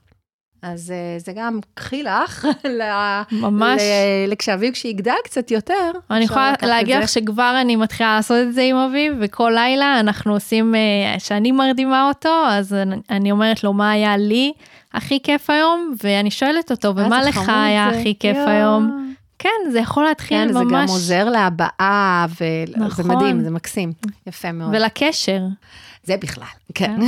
[0.63, 2.47] אז אה, זה גם, קחי לך,
[3.31, 3.81] ממש.
[4.27, 5.91] לכשאביב כשיגדל קצת יותר.
[6.11, 6.95] אני יכולה להגיד.
[6.97, 10.79] לך שכבר אני מתחילה לעשות את זה עם אביב, וכל לילה אנחנו עושים, אה,
[11.19, 12.75] שאני מרדימה אותו, אז
[13.09, 14.51] אני- אומרת לו מה היה לי
[14.93, 17.87] הכי כיף היום, ואני שואלת אותו, אה, ומה לך היה.
[17.87, 18.37] הכי כיף.
[18.47, 19.13] היום?
[19.39, 23.07] כן, זה יכול להתחיל כן, זה ממש, גם עוזר להבעה, וזה נכון.
[23.07, 23.93] מדהים, זה מקסים,
[24.27, 24.69] יפה מאוד.
[24.73, 25.39] ולקשר.
[26.03, 26.43] זה בכלל,
[26.73, 26.99] כן.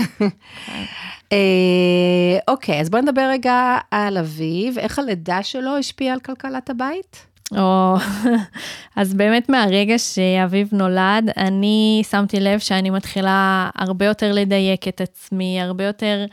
[1.31, 7.25] אה, אוקיי, אז בואי נדבר רגע על אביב, איך הלידה שלו השפיעה על כלכלת הבית?
[7.57, 7.95] או,
[8.95, 15.61] אז באמת מהרגע שאביב נולד, אני שמתי לב שאני מתחילה הרבה יותר לדייק את עצמי,
[15.61, 16.25] הרבה יותר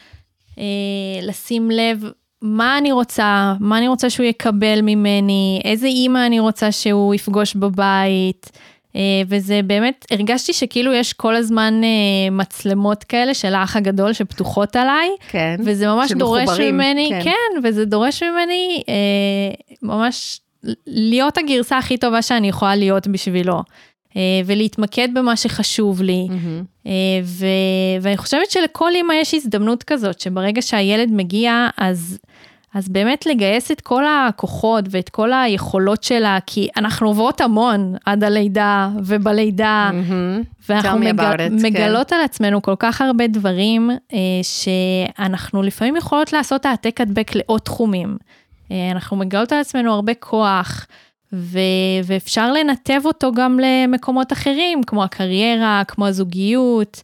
[0.58, 0.64] אה,
[1.22, 2.04] לשים לב
[2.42, 7.54] מה אני רוצה, מה אני רוצה שהוא יקבל ממני, איזה אימא אני רוצה שהוא יפגוש
[7.54, 8.50] בבית.
[8.96, 14.76] אה, וזה באמת, הרגשתי שכאילו יש כל הזמן אה, מצלמות כאלה של האח הגדול שפתוחות
[14.76, 15.56] עליי, כן.
[15.64, 17.20] וזה ממש דורש ממני, כן.
[17.24, 17.68] כן.
[17.68, 20.40] וזה דורש ממני אה, ממש
[20.86, 23.62] להיות הגרסה הכי טובה שאני יכולה להיות בשבילו,
[24.46, 26.26] ולהתמקד במה שחשוב לי.
[26.30, 26.64] מהמם.
[26.86, 26.92] אה,
[27.24, 27.46] ו,
[28.02, 32.18] ואני חושבת שלכל אימא יש הזדמנות כזאת, שברגע שהילד מגיע, אז,
[32.74, 38.24] אז באמת לגייס את כל הכוחות ואת כל היכולות שלה, כי אנחנו עוברות המון עד
[38.24, 39.90] הלידה ובלידה.
[39.92, 40.42] מהמם.
[40.68, 41.66] ואנחנו מגל, about it, כן.
[41.66, 47.60] מגלות על עצמנו כל כך הרבה דברים, אה, שאנחנו לפעמים יכולות לעשות העתק הדבק לעוד
[47.60, 48.16] תחומים.
[48.70, 50.86] אה, אנחנו מגלות על עצמנו הרבה כוח,
[51.34, 51.58] ו,
[52.04, 57.02] ואפשר לנתב אותו גם למקומות אחרים, כמו הקריירה, כמו הזוגיות.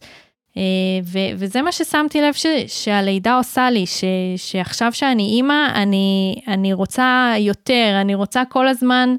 [0.57, 0.61] אה,
[1.03, 4.03] ו, וזה מה ששמתי לב ש, שהלידה עושה לי, ש,
[4.37, 9.15] שעכשיו שאני אימא, אני, אני רוצה יותר, אני רוצה כל הזמן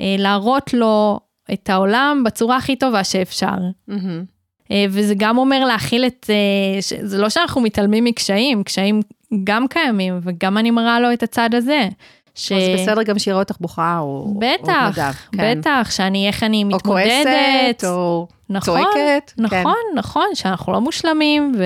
[0.00, 1.20] אה, להראות לו
[1.52, 3.54] את העולם בצורה הכי טובה שאפשר.
[3.88, 4.24] מהמם.
[4.70, 9.00] אה, וזה גם אומר להכיל את, אה, ש- זה לא שאנחנו מתעלמים מקשיים, קשיים
[9.44, 11.88] גם קיימים, וגם אני מראה לו את הצד הזה.
[12.34, 12.52] ש...
[12.52, 14.04] אז בסדר גם שיראה אותך בוכה או...
[14.04, 15.60] או בטח, נדב, כן.
[15.60, 17.06] בטח, שאני, איך אני או מתמודדת.
[17.24, 19.32] כועסת, או נכון, צועקת.
[19.36, 19.42] כן.
[19.42, 21.64] נכון, נכון, שאנחנו לא מושלמים, ו...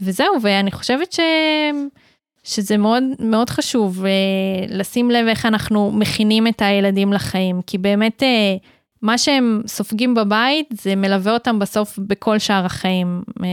[0.00, 1.20] וזהו, ואני חושבת ש...
[2.44, 4.10] שזה מאוד, מאוד חשוב אה,
[4.68, 8.56] לשים לב איך אנחנו מכינים את הילדים לחיים, כי באמת אה,
[9.02, 13.22] מה שהם סופגים בבית, זה מלווה אותם בסוף בכל שאר החיים.
[13.42, 13.46] אה,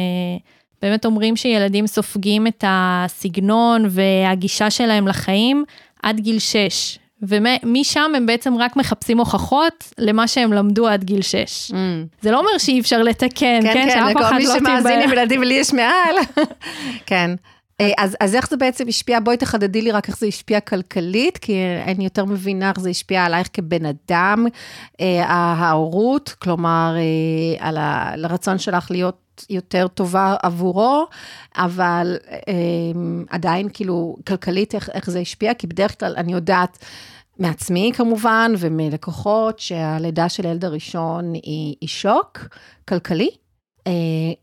[0.81, 5.63] באמת אומרים שילדים סופגים את הסגנון והגישה שלהם לחיים
[6.03, 6.97] עד גיל 6.
[7.21, 11.71] ומשם הם בעצם רק מחפשים הוכחות למה שהם למדו עד גיל 6.
[11.71, 11.75] Mm.
[12.21, 15.11] זה לא אומר שאי אפשר לתקן, כן, כן, כן, לכל מי לא שמאזין עם.
[15.11, 16.15] ילדים ולי יש מעל.
[17.05, 17.31] כן.
[17.81, 19.19] אה, אז, אז איך זה בעצם השפיע?
[19.19, 21.53] בואי תחדדי לי רק איך זה השפיע כלכלית, כי
[21.87, 24.45] אני יותר מבינה איך זה השפיע עלייך כבן אדם,
[25.01, 27.67] אה, ההורות, כלומר, אה,
[28.13, 31.05] על הרצון שלך להיות יותר טובה עבורו,
[31.55, 32.53] אבל אה,
[33.29, 36.77] עדיין כאילו כלכלית איך, איך זה השפיע, כי בדרך כלל אני יודעת
[37.39, 42.39] מעצמי כמובן, ומלקוחות, שהלידה של הילד הראשון היא, היא שוק
[42.87, 43.29] כלכלי.
[43.87, 43.91] אה,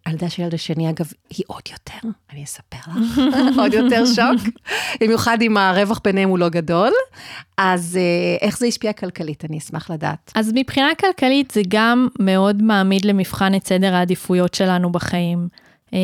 [0.07, 3.21] הלידה של הילד השני, אגב, היא עוד יותר, אני אספר לך,
[3.61, 4.55] עוד יותר שוק,
[5.01, 6.93] במיוחד אם הרווח ביניהם הוא לא גדול.
[7.59, 10.33] אז אה, איך זה השפיע כלכלית, אני אשמח לדעת.
[10.35, 15.49] אז מבחינה כלכלית זה גם מאוד מעמיד למבחן את סדר העדיפויות שלנו בחיים.
[15.95, 15.99] אה,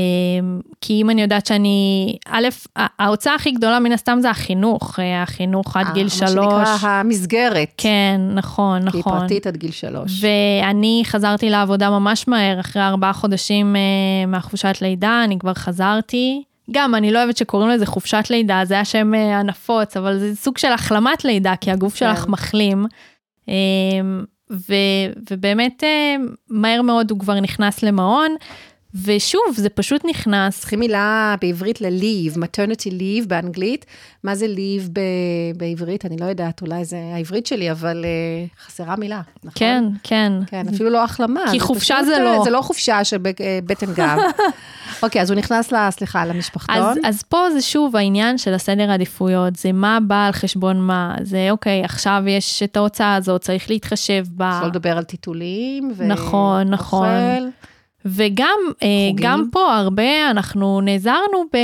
[0.80, 5.76] כי אם אני יודעת שאני, א', ההוצאה הכי גדולה מן הסתם זה החינוך, אה, החינוך
[5.76, 6.28] עד גיל מה שלוש.
[6.34, 7.72] שנקרא המסגרת.
[7.76, 9.20] כן, נכון, כי היא נכון.
[9.20, 10.20] פרטית עד גיל שלוש.
[10.20, 16.42] ואני חזרתי לעבודה ממש מהר, אחרי ארבעה חודשים אה, מהחופשת לידה, אני כבר חזרתי.
[16.70, 20.58] גם, אני לא אוהבת שקוראים לזה חופשת לידה, זה השם אה, הנפוץ, אבל זה סוג
[20.58, 22.30] של החלמת לידה, כי הגוף שלך כן.
[22.30, 22.86] מחלים.
[23.48, 23.54] אה,
[24.50, 24.74] ו,
[25.30, 26.16] ובאמת, אה,
[26.48, 28.34] מהר מאוד הוא כבר נכנס למעון,
[29.04, 30.58] ושוב, זה פשוט נכנס.
[30.60, 33.86] צריכים מילה בעברית ל-leave, maternity leave באנגלית.
[34.24, 35.00] מה זה leave ב-
[35.58, 36.04] בעברית?
[36.06, 39.52] אני לא יודעת, אולי זה העברית שלי, אבל uh, חסרה מילה, נכון?
[39.54, 40.32] כן, כן.
[40.46, 41.40] כן, אפילו לא החלמה.
[41.50, 42.40] כי חופשה פשוט, זה אה, לא.
[42.44, 44.18] זה לא חופשה של אה, בטן גב.
[45.02, 46.76] אוקיי, אז הוא נכנס, ל- סליחה, למשפחתון.
[46.76, 51.14] אז, אז פה זה שוב העניין של הסדר העדיפויות, זה מה בא על חשבון מה,
[51.22, 54.54] זה אוקיי, עכשיו יש את ההוצאה הזאת, צריך להתחשב בה.
[54.56, 55.92] יכול לדבר על טיטולים.
[55.96, 57.08] ו- נכון, נכון.
[57.08, 57.48] אוכל.
[58.04, 58.88] וגם אה.
[59.14, 61.58] גם פה הרבה אנחנו נעזרנו ב,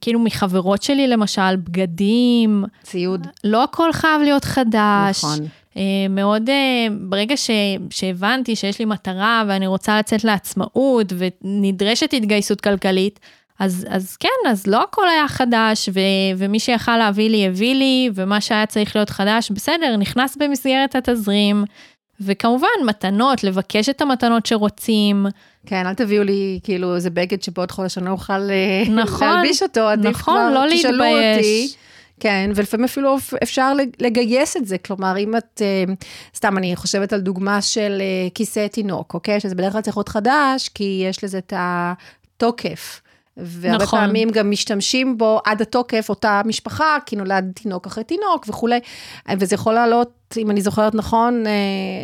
[0.00, 3.26] כאילו מחברות שלי למשל, בגדים, ציוד.
[3.44, 5.24] לא הכל חייב להיות חדש.
[5.24, 5.38] נכון.
[5.76, 7.50] אה, מאוד, אה, ברגע ש,
[7.90, 13.20] שהבנתי שיש לי מטרה ואני רוצה לצאת לעצמאות ונדרשת התגייסות כלכלית,
[13.58, 16.00] אז, אז כן, אז לא הכל היה חדש, ו,
[16.38, 21.64] ומי שיכל להביא לי, הביא לי, ומה שהיה צריך להיות חדש, בסדר, נכנס במסגרת התזרים.
[22.24, 25.26] וכמובן, מתנות, לבקש את המתנות שרוצים.
[25.66, 29.62] כן, אל תביאו לי כאילו איזה בגד שבעוד חודש אני לא אוכל אה, נכון, להלביש
[29.62, 31.36] אותו, עדיף נכון, כבר, לא תשאלו להתבייש.
[31.36, 31.76] אותי.
[32.20, 35.94] כן, ולפעמים אפילו אפשר לגייס את זה, כלומר, אם את, אה,
[36.36, 39.40] סתם, אני חושבת על דוגמה של אה, כיסא תינוק, אוקיי?
[39.40, 43.01] שזה בדרך כלל צריך להיות חדש, כי יש לזה את התוקף.
[43.36, 44.00] והרבה נכון.
[44.00, 48.80] פעמים גם משתמשים בו עד התוקף, אותה משפחה, כי נולד תינוק אחרי תינוק וכולי,
[49.38, 51.52] וזה יכול לעלות, אם אני זוכרת נכון, אה,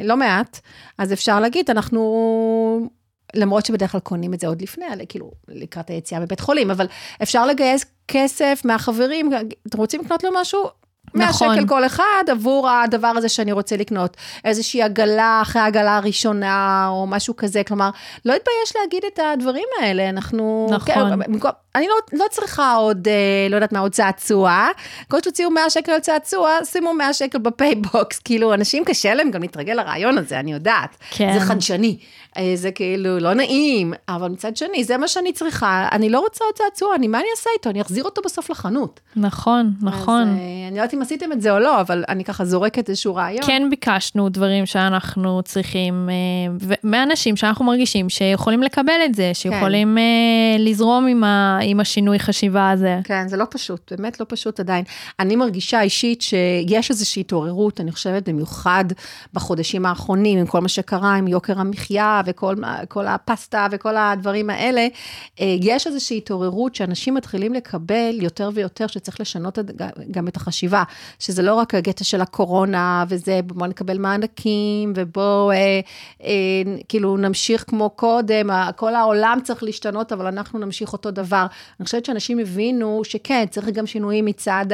[0.05, 0.61] לא מעט,
[0.99, 2.88] אז אפשר להגיד, אנחנו,
[3.35, 6.87] למרות שבדרך כלל קונים את זה עוד לפני, כאילו, לקראת היציאה מבית חולים, אבל
[7.23, 9.31] אפשר לגייס כסף מהחברים,
[9.69, 10.69] אתם רוצים לקנות לו משהו?
[11.14, 11.57] 100 נכון.
[11.57, 14.16] שקל כל אחד עבור הדבר הזה שאני רוצה לקנות.
[14.44, 17.90] איזושהי עגלה אחרי העגלה הראשונה, או משהו כזה, כלומר,
[18.25, 20.68] לא אתבייש להגיד את הדברים האלה, אנחנו...
[20.71, 20.94] נכון.
[20.94, 21.01] כן,
[21.75, 24.68] אני לא, לא צריכה עוד, אה, לא יודעת מה, עוד צעצוע.
[25.09, 28.18] כל שתוציאו 100 שקל על צעצוע, שימו 100 שקל בפייבוקס.
[28.25, 30.97] כאילו, אנשים קשה להם גם להתרגל לרעיון הזה, אני יודעת.
[31.11, 31.38] כן.
[31.38, 31.99] זה חדשני,
[32.55, 35.88] זה כאילו לא נעים, אבל מצד שני, זה מה שאני צריכה.
[35.92, 37.70] אני לא רוצה עוד צעצוע, אני, מה אני אעשה איתו?
[37.70, 39.01] אני אחזיר אותו בסוף לחנות.
[39.16, 40.22] נכון, נכון.
[40.22, 42.88] אז, אה, אני לא יודעת אם עשיתם את זה או לא, אבל אני ככה זורקת
[42.88, 43.42] איזשהו רעיון.
[43.46, 50.03] כן ביקשנו דברים שאנחנו צריכים, אה, מאנשים שאנחנו מרגישים שיכולים לקבל את זה, שיכולים אה,
[50.59, 52.98] לזרום עם, ה- עם השינוי חשיבה הזה.
[53.05, 54.85] כן, זה לא פשוט, באמת לא פשוט עדיין.
[55.20, 58.85] אני מרגישה אישית שיש איזושהי התעוררות, אני חושבת, במיוחד
[59.35, 64.87] בחודשים האחרונים, עם כל מה שקרה, עם יוקר המחיה וכל הפסטה וכל הדברים האלה,
[65.41, 69.59] אה, יש איזושהי התעוררות שאנשים מתחילים לקבל יותר ויותר שצריך לשנות
[70.11, 70.83] גם את החשיבה.
[71.19, 75.81] שזה לא רק הקטע של הקורונה, וזה בוא נקבל מענקים, ובוא אה,
[76.23, 76.31] אה,
[76.88, 81.47] כאילו נמשיך כמו קודם, כל העולם צריך להשתנות, אבל אנחנו נמשיך אותו דבר.
[81.81, 84.67] אני חושבת שאנשים הבינו שכן, צריך גם שינויים מצד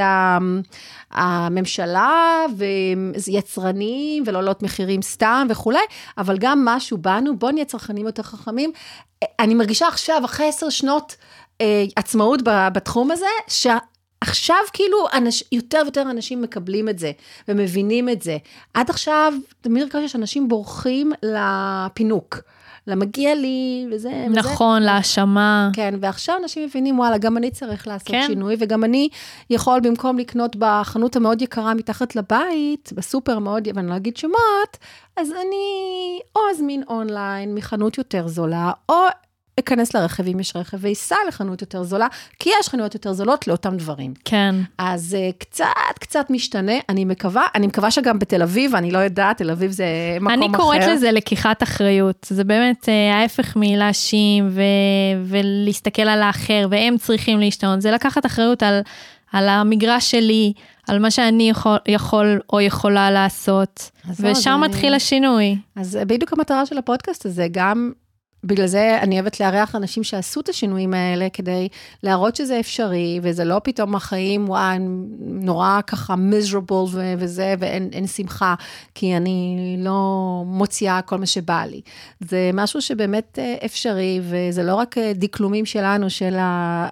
[1.10, 5.78] הממשלה, ויצרנים, ולא לעלות מחירים סתם וכולי,
[6.18, 8.72] אבל גם משהו בנו, בואו נהיה צרכנים יותר חכמים.
[9.40, 11.16] אני מרגישה עכשיו, אחרי עשר שנות
[11.60, 17.12] אה, עצמאות בתחום הזה, שעכשיו כאילו אנש, יותר ויותר אנשים מקבלים את זה
[17.48, 18.36] ומבינים את זה.
[18.74, 22.38] עד עכשיו, תמיד הרגשתי שאנשים בורחים לפינוק.
[22.86, 24.26] למגיע לי, וזה...
[24.30, 24.86] נכון, וזה.
[24.86, 25.70] להאשמה.
[25.72, 28.24] כן, ועכשיו אנשים מבינים, וואלה, גם אני צריך לעשות כן.
[28.26, 29.08] שינוי, וגם אני
[29.50, 34.78] יכול במקום לקנות בחנות המאוד יקרה מתחת לבית, בסופר מאוד, ואני לא אגיד שמות,
[35.16, 38.94] אז אני או אזמין אונליין מחנות יותר זולה, או
[39.64, 42.06] אכנס לרכב אם יש רכב ואסע לחנות יותר זולה,
[42.38, 44.14] כי יש חנויות יותר זולות לאותם דברים.
[44.24, 44.54] כן.
[44.78, 45.66] אז uh, קצת,
[46.00, 49.84] קצת משתנה, אני מקווה, אני מקווה שגם בתל אביב, אני לא יודעת, תל אביב זה
[50.20, 50.44] מקום אחר.
[50.44, 54.60] אני קוראת לזה לקיחת אחריות, זה באמת uh, ההפך מלהאשים ו-
[55.24, 58.80] ולהסתכל על האחר, והם צריכים להשתנות, זה לקחת אחריות על,
[59.32, 60.52] על המגרש שלי,
[60.88, 64.96] על מה שאני יכול, יכול או יכולה לעשות, ושם מתחיל אני...
[64.96, 65.56] השינוי.
[65.76, 67.92] אז בדיוק המטרה של הפודקאסט הזה, גם
[68.44, 71.68] בגלל זה אני אוהבת לארח אנשים שעשו את השינויים האלה, כדי
[72.02, 74.78] להראות שזה אפשרי, וזה לא פתאום החיים, וואי,
[75.20, 78.54] נורא ככה miserable ו- וזה, ואין שמחה,
[78.94, 81.80] כי אני לא מוציאה כל מה שבא לי.
[82.20, 86.36] זה משהו שבאמת אה, אפשרי, וזה לא רק אה, דקלומים שלנו, של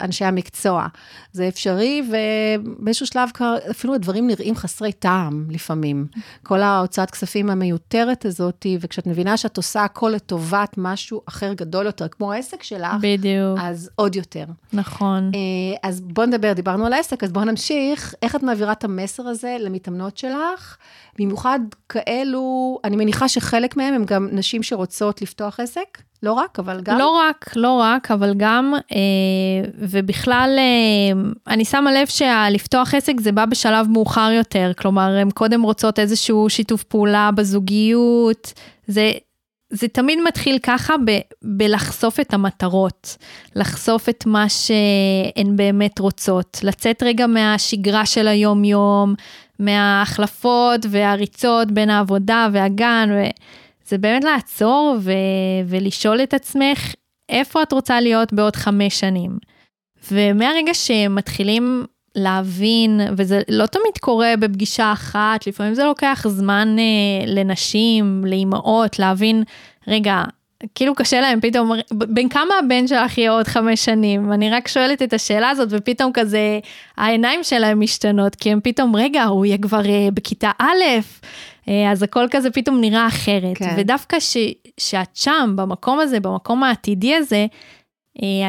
[0.00, 0.86] אנשי המקצוע.
[1.32, 3.28] זה אפשרי, ובאיזשהו שלב
[3.70, 6.06] אפילו הדברים נראים חסרי טעם לפעמים.
[6.42, 11.86] כל ההוצאת כספים המיותרת הזאת, וכשאת מבינה שאת עושה הכל לטובת משהו אחר, אחר גדול
[11.86, 13.58] יותר, כמו העסק שלך, בדיוק.
[13.60, 14.44] אז עוד יותר.
[14.72, 15.30] נכון.
[15.34, 18.14] אה, אז בוא נדבר, דיברנו על העסק, אז בואו נמשיך.
[18.22, 20.76] איך את מעבירה את המסר הזה למתאמנות שלך?
[21.18, 26.02] במיוחד כאלו, אני מניחה שחלק מהם הם גם נשים שרוצות לפתוח עסק?
[26.22, 26.98] לא רק, אבל גם?
[26.98, 33.32] לא רק, לא רק, אבל גם, אה, ובכלל, אה, אני שמה לב שלפתוח עסק זה
[33.32, 38.52] בא בשלב מאוחר יותר, כלומר, הן קודם רוצות איזשהו שיתוף פעולה בזוגיות,
[38.86, 39.10] זה
[39.72, 43.16] זה תמיד מתחיל ככה ב, בלחשוף את המטרות,
[43.56, 49.14] לחשוף את מה שהן באמת רוצות, לצאת רגע מהשגרה של היום-יום,
[49.58, 55.12] מההחלפות והריצות בין העבודה והגן, וזה באמת לעצור ו,
[55.66, 56.94] ולשאול את עצמך
[57.28, 59.38] איפה את רוצה להיות בעוד חמש שנים.
[60.12, 61.84] ומהרגע שמתחילים
[62.16, 69.42] להבין, וזה לא תמיד קורה בפגישה אחת, לפעמים זה לוקח זמן אה, לנשים, לאימהות, להבין,
[69.88, 70.22] רגע,
[70.74, 74.32] כאילו קשה להם פתאום, בין כמה הבן שלך יהיה עוד חמש שנים?
[74.32, 76.58] אני רק שואלת את השאלה הזאת, ופתאום כזה,
[76.96, 81.00] העיניים שלהם משתנות, כי הם פתאום, רגע, הוא יהיה כבר אה, בכיתה א',
[81.68, 83.58] אה, אז הכל כזה פתאום נראה אחרת.
[83.58, 83.74] כן.
[83.78, 84.36] ודווקא ש,
[84.78, 87.46] שאת שם, במקום הזה, במקום העתידי הזה,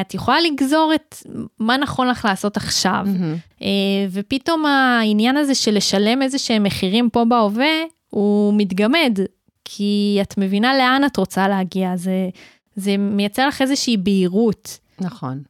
[0.00, 1.16] את יכולה לגזור את
[1.58, 3.06] מה נכון לך לעשות עכשיו.
[3.06, 3.64] Mm-hmm.
[4.10, 7.74] ופתאום העניין הזה של לשלם איזה שהם מחירים פה בהווה,
[8.10, 9.18] הוא מתגמד,
[9.64, 12.28] כי את מבינה לאן את רוצה להגיע, זה,
[12.76, 14.78] זה מייצר לך איזושהי בהירות.
[15.00, 15.42] נכון.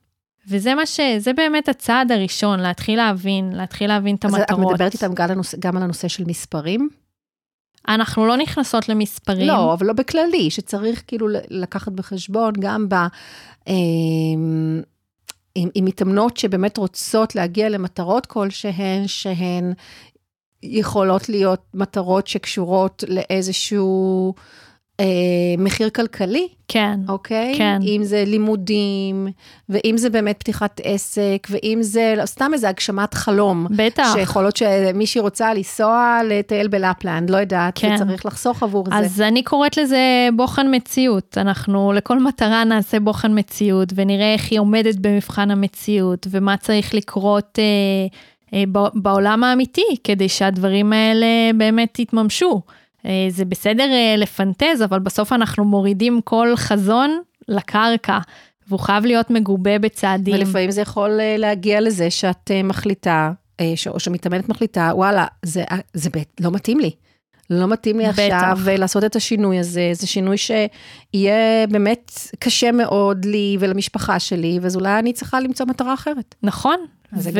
[0.48, 1.00] וזה מה ש...
[1.18, 4.50] זה באמת הצעד הראשון, להתחיל להבין, להתחיל להבין את המטרות.
[4.50, 5.12] אז את מדברת איתם
[5.59, 6.88] גם על הנושא של מספרים?
[7.88, 9.47] אנחנו לא נכנסות למספרים.
[9.47, 12.94] לא, אבל לא בכללי, שצריך כאילו לקחת בחשבון גם ב...
[13.66, 14.83] אמ,
[15.55, 19.73] עם, עם מתאמנות שבאמת רוצות להגיע למטרות כלשהן, שהן
[20.62, 24.35] יכולות להיות מטרות שקשורות לאיזשהו
[25.00, 25.07] אה,
[25.59, 26.48] מחיר כלכלי.
[26.68, 27.00] כן.
[27.09, 27.54] אוקיי?
[27.59, 27.78] כן.
[27.83, 29.28] אם זה לימודים,
[29.68, 33.66] ואם זה באמת פתיחת עסק, ואם זה לא, סתם איזה הגשמת חלום.
[33.70, 34.12] בטח.
[34.14, 37.94] שיכול להיות שמישהי רוצה לנסוע לטייל בלפלנד, לא יודעת, כן.
[37.94, 39.07] וצריך לחסוך עבור אז זה.
[39.07, 41.38] אז אני קוראת לזה בוחן מציאות.
[41.38, 47.59] אנחנו לכל מטרה נעשה בוחן מציאות, ונראה איך היא עומדת במבחן המציאות, ומה צריך לקרות...
[47.59, 47.64] אה,
[48.54, 52.61] אה, בעולם האמיתי, כדי שהדברים האלה באמת יתממשו.
[53.06, 58.18] אה, זה בסדר אה, לפנטז, אבל בסוף אנחנו מורידים כל חזון לקרקע,
[58.68, 60.34] והוא חייב להיות מגובה בצעדים.
[60.34, 63.32] ולפעמים זה יכול אה, להגיע לזה שאת מחליטה,
[63.86, 65.64] או שמתאמנת מחליטה, וואלה, זה,
[65.94, 66.90] זה לא מתאים לי.
[67.50, 68.68] לא מתאים לי עכשיו בטח.
[68.78, 74.98] לעשות את השינוי הזה, זה שינוי שיהיה באמת קשה מאוד לי ולמשפחה שלי, אז אולי
[74.98, 76.35] אני צריכה למצוא מטרה אחרת.
[76.42, 76.76] נכון,
[77.12, 77.30] וזה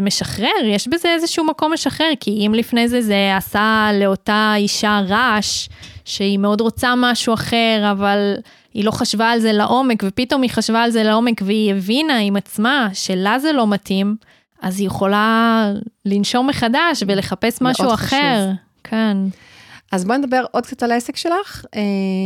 [0.00, 0.06] גם...
[0.06, 5.68] משחרר, יש בזה איזשהו מקום משחרר, כי אם לפני זה זה עשה לאותה אישה רעש,
[6.04, 8.34] שהיא מאוד רוצה משהו אחר, אבל
[8.74, 12.36] היא לא חשבה על זה לעומק, ופתאום היא חשבה על זה לעומק והיא הבינה עם
[12.36, 14.16] עצמה שלה זה לא מתאים,
[14.62, 15.70] אז היא יכולה
[16.04, 17.96] לנשום מחדש ולחפש משהו אחר.
[17.96, 18.56] חשוב.
[18.84, 19.16] כן.
[19.94, 21.64] אז בואי נדבר עוד קצת על העסק שלך.
[21.74, 21.80] אה,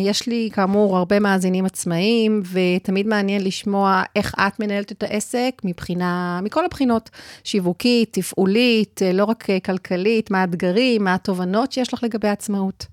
[0.05, 6.41] יש לי כאמור הרבה מאזינים עצמאיים, ותמיד מעניין לשמוע איך את מנהלת את העסק מבחינה,
[6.43, 7.11] מכל הבחינות,
[7.45, 12.87] שיווקית, תפעולית, אה, לא רק אה, כלכלית, מה האתגרים, מה התובנות שיש לך לגבי עצמאות.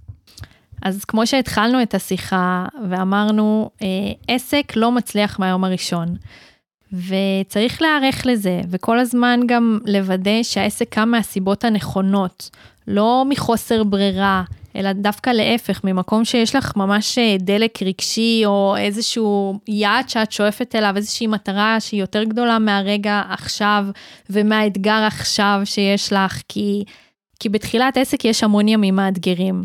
[0.82, 3.70] אז כמו שהתחלנו את השיחה ואמרנו,
[4.28, 6.16] עסק לא מצליח מהיום הראשון.
[6.93, 12.49] וצריך להיערך לזה, וכל הזמן גם לוודא שהעסק קם מהסיבות הנכונות,
[12.88, 14.43] לא מחוסר ברירה,
[14.75, 20.75] אלא דווקא להפך, ממקום שיש לך ממש אה, דלק רגשי, או איזשהו יעד שאת שואפת
[20.75, 23.86] אליו, איזושהי מטרה שהיא יותר גדולה מהרגע עכשיו,
[24.29, 26.83] ומהאתגר עכשיו שיש לך, כי,
[27.39, 29.63] כי בתחילת עסק יש המון ימים מאתגרים.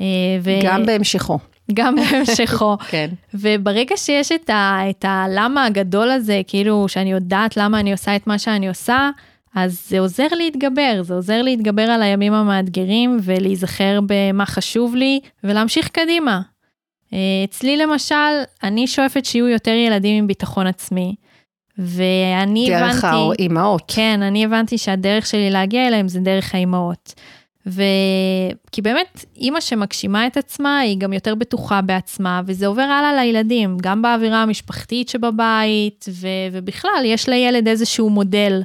[0.00, 0.06] אה,
[0.42, 0.50] ו...
[0.62, 1.38] גם בהמשכו.
[1.74, 2.76] גם בהמשכו.
[2.88, 3.10] כן.
[3.34, 8.26] וברגע שיש את, ה, את הלמה הגדול הזה, כאילו שאני יודעת למה אני עושה את
[8.26, 9.10] מה שאני עושה,
[9.54, 15.88] אז זה עוזר להתגבר, זה עוזר להתגבר על הימים המאתגרים ולהיזכר במה חשוב לי ולהמשיך
[15.88, 16.40] קדימה.
[17.12, 18.14] אה, אצלי למשל,
[18.62, 21.14] אני שואפת שיהיו יותר ילדים עם ביטחון עצמי.
[21.78, 23.00] ואני דרך הבנתי...
[23.00, 23.82] דרך האימהות.
[23.88, 27.14] כן, אני הבנתי שהדרך שלי להגיע אליהם זה דרך האימהות.
[27.66, 27.82] ו...
[28.72, 33.76] כי באמת, אימא שמגשימה את עצמה, היא גם יותר בטוחה בעצמה, וזה עובר הלאה לילדים,
[33.82, 36.26] גם באווירה המשפחתית שבבית, ו...
[36.52, 38.62] ובכלל, יש לילד איזשהו מודל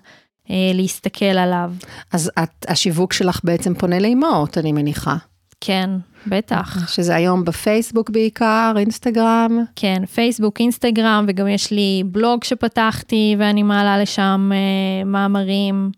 [0.49, 1.71] להסתכל עליו.
[2.11, 5.15] אז את, השיווק שלך בעצם פונה לאימהות, אני מניחה.
[5.61, 5.89] כן,
[6.27, 6.89] בטח.
[6.89, 9.63] שזה היום בפייסבוק בעיקר, אינסטגרם.
[9.75, 15.91] כן, פייסבוק, אינסטגרם, וגם יש לי בלוג שפתחתי, ואני מעלה לשם אה, מאמרים.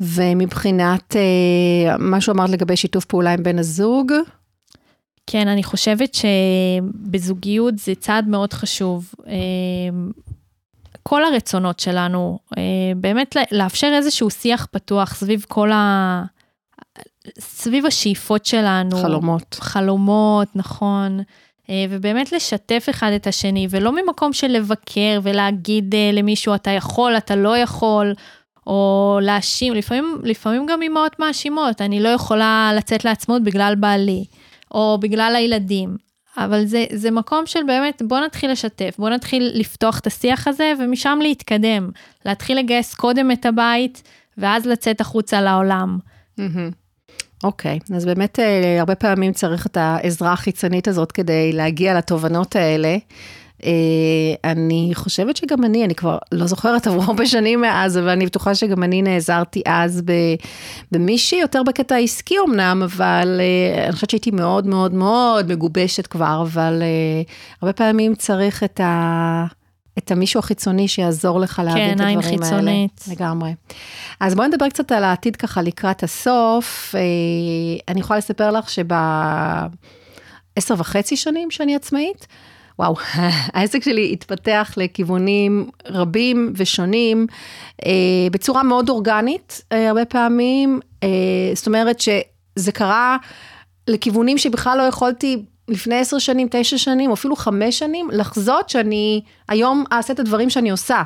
[0.00, 4.12] ומבחינת אה, מה שאמרת לגבי שיתוף פעולה עם בן הזוג?
[5.26, 9.12] כן, אני חושבת שבזוגיות זה צעד מאוד חשוב.
[9.26, 9.34] אה,
[11.08, 12.62] כל הרצונות שלנו, אה,
[12.96, 16.22] באמת לאפשר איזשהו שיח פתוח סביב כל ה...
[17.38, 18.96] סביב השאיפות שלנו.
[18.96, 19.56] חלומות.
[19.60, 21.20] חלומות, נכון.
[21.70, 27.36] אה, ובאמת לשתף אחד את השני, ולא ממקום של לבקר ולהגיד למישהו, אתה יכול, אתה
[27.36, 28.14] לא יכול,
[28.66, 34.24] או להאשים, לפעמים, לפעמים גם אמהות מאשימות, אני לא יכולה לצאת לעצמאות בגלל בעלי,
[34.70, 36.07] או בגלל הילדים.
[36.44, 40.72] אבל זה, זה מקום של באמת, בוא נתחיל לשתף, בוא נתחיל לפתוח את השיח הזה,
[40.80, 41.90] ומשם להתקדם.
[42.24, 44.02] להתחיל לגייס קודם את הבית,
[44.38, 45.98] ואז לצאת החוצה לעולם.
[47.44, 52.56] אוקיי, okay, אז באמת אה, הרבה פעמים צריך את העזרה החיצונית הזאת כדי להגיע לתובנות
[52.56, 52.96] האלה.
[53.64, 58.26] אה, אני חושבת שגם אני, אני כבר לא זוכרת, עברו הרבה שנים מאז, אבל אני
[58.26, 60.02] בטוחה שגם אני נעזרתי אז
[60.92, 66.42] במישהי, יותר בקטע העסקי אמנם, אבל אה, אני חושבת שהייתי מאוד מאוד מאוד מגובשת כבר,
[66.42, 67.22] אבל אה,
[67.62, 69.44] הרבה פעמים צריך את ה...
[69.98, 72.22] את המישהו החיצוני שיעזור לך להבין כן, את הדברים האלה.
[72.22, 73.04] כן, עין חיצונית.
[73.10, 73.54] לגמרי.
[74.20, 76.94] אז בואי נדבר קצת על העתיד ככה לקראת הסוף.
[77.88, 79.64] אני יכולה לספר לך שבעשר
[80.78, 82.26] וחצי שנים שאני עצמאית,
[82.78, 82.94] וואו,
[83.54, 87.26] העסק שלי התפתח לכיוונים רבים ושונים,
[87.86, 87.90] אה,
[88.32, 91.08] בצורה מאוד אורגנית, אה, הרבה פעמים, אה,
[91.54, 93.16] זאת אומרת שזה קרה
[93.88, 99.84] לכיוונים שבכלל לא יכולתי לפני עשר שנים, תשע שנים, אפילו חמש שנים, לחזות שאני היום
[99.92, 101.02] אעשה את הדברים שאני עושה.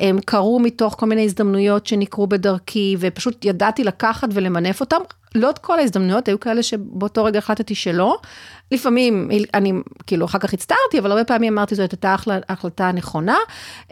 [0.00, 5.00] הם קרו מתוך כל מיני הזדמנויות שנקרו בדרכי, ופשוט ידעתי לקחת ולמנף אותם.
[5.34, 8.18] לא את כל ההזדמנויות, היו כאלה שבאותו רגע החלטתי שלא.
[8.72, 9.72] לפעמים, אני
[10.06, 12.16] כאילו אחר כך הצטערתי, אבל הרבה פעמים אמרתי זאת הייתה
[12.48, 13.36] ההחלטה הנכונה.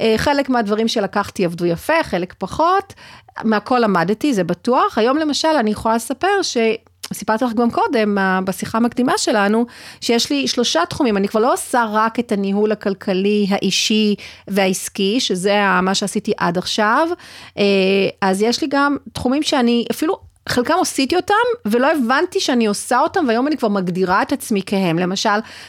[0.01, 2.95] אה, חלק מהדברים שלקחתי עבדו יפה, חלק פחות.
[3.45, 4.99] מהכל למדתי, זה בטוח.
[4.99, 6.57] היום למשל, אני יכולה לספר ש...
[7.13, 9.67] סיפרתי לך גם קודם, בשיחה המקדימה שלנו,
[10.01, 14.15] שיש לי שלושה תחומים, אני כבר לא עושה רק את הניהול הכלכלי, האישי
[14.49, 17.09] והעסקי, שזה מה שעשיתי עד עכשיו,
[17.59, 17.65] אה,
[18.21, 21.35] אז יש לי גם תחומים שאני אפילו חלקם עשיתי אותם,
[21.67, 24.99] ולא הבנתי שאני עושה אותם, והיום אני כבר מגדירה את עצמי כהם.
[24.99, 25.29] למשל,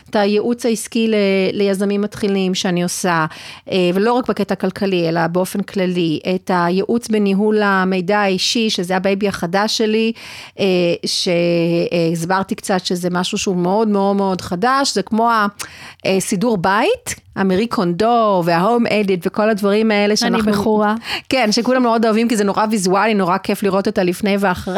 [0.09, 1.15] את הייעוץ העסקי ל,
[1.53, 3.25] ליזמים מתחילים שאני עושה,
[3.71, 9.02] אה, ולא רק בקטע הכלכלי, אלא באופן כללי, את הייעוץ בניהול המידע האישי, שזה ה
[9.02, 10.11] baby החדש שלי,
[10.59, 10.65] אה,
[11.05, 15.29] שהסברתי קצת שזה משהו שהוא מאוד מאוד מאוד חדש, זה כמו
[16.05, 17.15] הסידור בית.
[17.35, 20.43] המרי קונדו וההום אדיט וכל הדברים האלה שאנחנו...
[20.43, 20.95] אני בחורה.
[21.29, 24.68] כן, שכולם מאוד אוהבים כי זה נורא ויזואלי, נורא כיף לראות את הלפני ואחרי.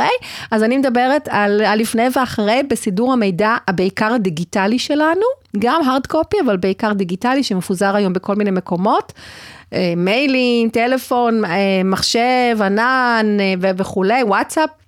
[0.52, 5.26] אז אני מדברת על הלפני ואחרי בסידור המידע, הבעיקר הדיגיטלי שלנו,
[5.60, 9.14] גם הארד קופי, אבל בעיקר דיגיטלי, שמפוזר היום בכל מיני מקומות.
[9.74, 14.81] אה, מיילים, טלפון, אה, מחשב, ענן אה, וכולי, וואטסאפ.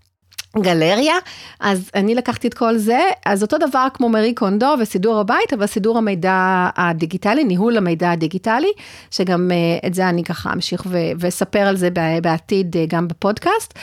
[0.62, 1.16] גלריה,
[1.60, 5.66] אז אני לקחתי את כל זה, אז אותו דבר כמו מרי קונדו וסידור הבית, אבל
[5.66, 8.72] סידור המידע הדיגיטלי, ניהול המידע הדיגיטלי,
[9.12, 10.84] שגם אה, את זה אני ככה אמשיך
[11.20, 11.89] ואספר על זה
[12.22, 13.74] בעתיד אה, גם בפודקאסט.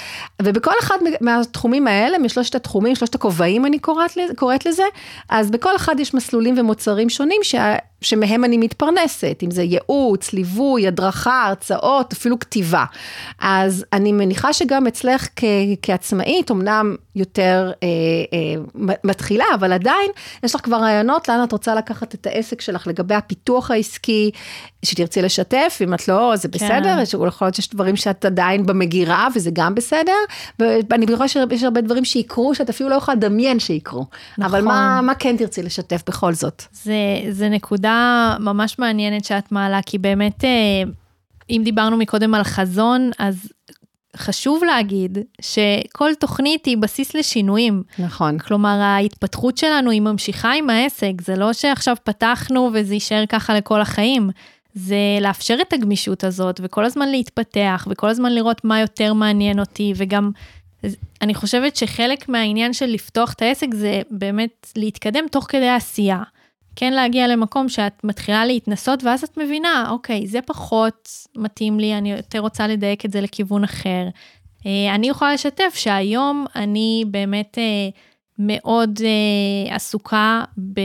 [0.43, 3.79] ובכל אחד מהתחומים האלה, משלושת התחומים, שלושת הכובעים אני
[4.37, 4.85] קוראת, לזה,
[5.29, 7.77] אז בכל אחד יש מסלולים ומוצרים שונים שה...
[8.01, 12.84] שמהם אני מתפרנסת, אם זה ייעוץ, ליווי, הדרכה, הרצאות, אפילו כתיבה.
[13.40, 15.44] אז אני מניחה שגם אצלך כ-
[15.82, 17.88] כעצמאית, אמנם יותר אה,
[18.32, 20.11] אה, מתחילה, אבל עדיין
[20.42, 24.30] יש לך כבר רעיונות לאן את רוצה לקחת את העסק שלך לגבי הפיתוח העסקי,
[24.84, 26.59] שתרצי לשתף, אם את לא, זה כן.
[26.59, 27.26] בסדר, כן.
[27.26, 30.12] יכול להיות שיש דברים שאת עדיין במגירה, וזה גם בסדר,
[30.59, 34.07] ואני בטוחה שיש הרבה דברים שיקרו, שאת אפילו לא יכולה לדמיין שיקרו.
[34.38, 34.44] נכון.
[34.55, 36.62] אבל מה, מה כן תרצי לשתף בכל זאת?
[36.72, 36.94] זה,
[37.30, 37.89] זה נקודה
[38.41, 40.82] ממש מעניינת שאת מעלה, כי באמת, אה,
[41.51, 43.49] אם דיברנו מקודם על חזון, אז
[44.16, 47.82] חשוב להגיד שכל תוכנית היא בסיס לשינויים.
[47.99, 48.38] נכון.
[48.38, 53.80] כלומר, ההתפתחות שלנו היא ממשיכה עם העסק, זה לא שעכשיו פתחנו וזה יישאר ככה לכל
[53.80, 54.30] החיים.
[54.74, 59.93] זה לאפשר את הגמישות הזאת וכל הזמן להתפתח וכל הזמן לראות מה יותר מעניין אותי
[59.97, 60.30] וגם
[61.22, 66.22] אני חושבת שחלק מהעניין של לפתוח את העסק זה באמת להתקדם תוך כדי עשייה.
[66.81, 72.12] כן להגיע למקום שאת מתחילה להתנסות ואז את מבינה, אוקיי, זה פחות מתאים לי, אני
[72.12, 74.09] יותר רוצה לדייק את זה לכיוון אחר.
[74.66, 77.89] אה, אני יכולה לשתף שהיום אני באמת אה,
[78.39, 80.81] מאוד אה, עסוקה ב...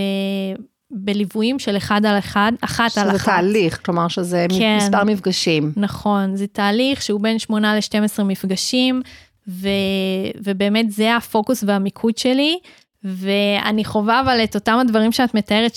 [0.92, 3.18] בליוויים של אחד על אחד, אחת על אחת.
[3.18, 5.72] שזה תהליך, כלומר שזה כן, מספר מפגשים.
[5.78, 9.02] נכון, זה תהליך שהוא בין 8 ל-12 מפגשים,
[9.48, 9.70] ו,
[10.44, 12.60] ובאמת זה הפוקוס והמיקוד שלי.
[13.06, 15.76] ואני חווה אבל את אותם הדברים שאת מתארת,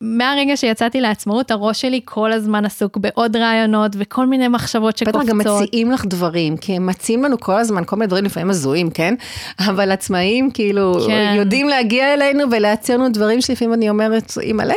[0.00, 5.22] מהרגע שיצאתי לעצמאות, הראש שלי כל הזמן עסוק בעוד רעיונות וכל מיני מחשבות שקופצות.
[5.22, 8.50] בטח גם מציעים לך דברים, כי הם מציעים לנו כל הזמן כל מיני דברים לפעמים
[8.50, 9.14] הזויים, כן?
[9.58, 11.34] אבל עצמאים כאילו כן.
[11.36, 14.74] יודעים להגיע אלינו ולהציע לנו דברים שלפעמים אני אומרת, אימא'לה,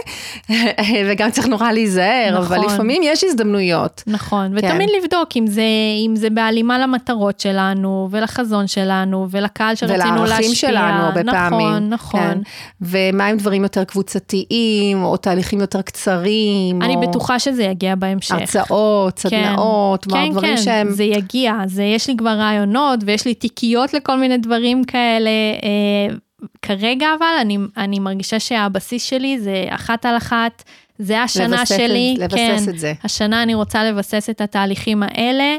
[1.10, 2.58] וגם צריך נורא להיזהר, נכון.
[2.58, 4.04] אבל לפעמים יש הזדמנויות.
[4.08, 4.68] נכון, כן.
[4.68, 5.62] ותמיד לבדוק אם זה,
[6.08, 10.22] אם זה בהלימה למטרות שלנו ולחזון שלנו ולקהל שרצינו להשפיע.
[10.22, 11.68] ולערכים שלנו הרבה נכון, פעמים.
[11.68, 12.20] נכון, נכון.
[12.20, 12.40] כן.
[12.82, 15.09] ומה עם דברים יותר קבוצתיים?
[15.10, 16.82] או תהליכים יותר קצרים.
[16.82, 17.02] אני או...
[17.02, 18.32] בטוחה שזה יגיע בהמשך.
[18.32, 19.30] הרצאות, כן.
[19.30, 20.88] סדנאות, כן, מה, דברים כן, שהם...
[20.88, 21.54] כן, זה יגיע.
[21.66, 25.30] זה, יש לי כבר רעיונות ויש לי תיקיות לכל מיני דברים כאלה.
[25.64, 26.16] אה,
[26.62, 30.64] כרגע אבל אני, אני מרגישה שהבסיס שלי זה אחת על אחת.
[31.00, 32.94] זה השנה לבסס שלי, לבסס כן, את זה.
[33.04, 35.58] השנה אני רוצה לבסס את התהליכים האלה,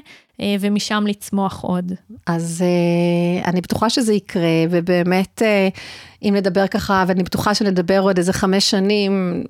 [0.61, 1.93] ומשם לצמוח עוד.
[2.26, 5.68] אז אה, אני בטוחה שזה יקרה, ובאמת, אה,
[6.22, 9.45] אם נדבר ככה, ואני בטוחה שנדבר עוד איזה חמש שנים,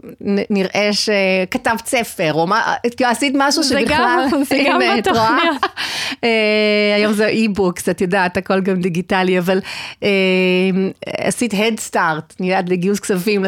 [0.50, 5.56] נראה שכתבת ספר, או מה, כאילו עשית משהו שבכלל, זה גם בתוכניות.
[6.96, 9.60] היום זה אי-בוקס, את יודעת, הכל גם דיגיטלי, אבל
[11.06, 13.42] עשית Head Start, נראה לגיוס כספים.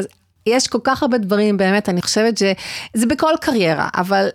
[0.46, 4.28] יש כל כך הרבה דברים, באמת, אני חושבת שזה בכל קריירה, אבל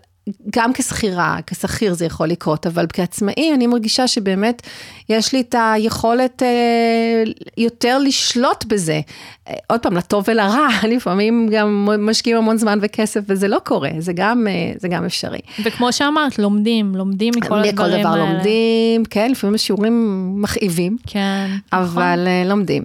[0.49, 4.61] גם כשכירה, כשכיר זה יכול לקרות, אבל כעצמאי אני מרגישה שבאמת
[5.09, 7.23] יש לי את היכולת אה,
[7.57, 9.01] יותר לשלוט בזה.
[9.47, 14.13] אה, עוד פעם, לטוב ולרע, לפעמים גם משקיעים המון זמן וכסף וזה לא קורה, זה
[14.13, 15.39] גם, אה, זה גם אפשרי.
[15.63, 17.99] וכמו שאמרת, לומדים, לומדים מכל הדברים האלה.
[17.99, 22.49] מכל דבר לומדים, כן, לפעמים השיעורים מכאיבים, כן, אבל נכון.
[22.49, 22.83] לומדים.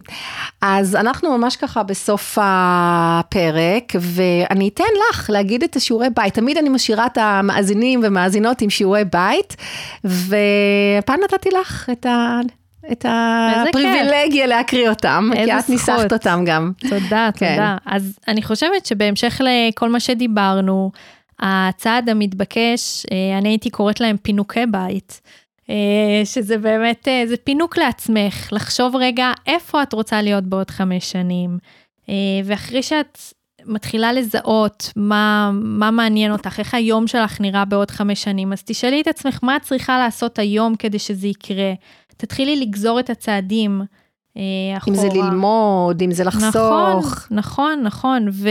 [0.60, 6.68] אז אנחנו ממש ככה בסוף הפרק, ואני אתן לך להגיד את השיעורי בית, תמיד אני
[6.68, 9.56] משאירה את המאזינים ומאזינות עם שיעורי בית,
[10.04, 12.40] והפעם נתתי לך את ה...
[12.92, 16.72] את הפריבילגיה להקריא אותם, כי את ניסחת אותם גם.
[16.80, 17.50] תודה, כן.
[17.50, 17.76] תודה.
[17.86, 20.90] אז אני חושבת שבהמשך לכל מה שדיברנו,
[21.42, 25.20] הצעד המתבקש, אה, אני הייתי קוראת להם פינוקי בית,
[25.70, 31.12] אה, שזה באמת, אה, זה פינוק לעצמך, לחשוב רגע איפה את רוצה להיות בעוד חמש
[31.12, 31.58] שנים,
[32.44, 33.18] ואחרי שאת
[33.66, 39.00] מתחילה לזהות מה, מה מעניין אותך, איך היום שלך נראה בעוד חמש שנים, אז תשאלי
[39.00, 41.72] את עצמך מה את צריכה לעשות היום כדי שזה יקרה.
[42.16, 43.82] תתחילי לגזור את הצעדים.
[44.36, 44.96] אה, אחורה.
[44.96, 46.52] אם זה ללמוד, אם זה לחסוך.
[46.52, 48.28] נכון, נכון, נכון.
[48.32, 48.48] ו,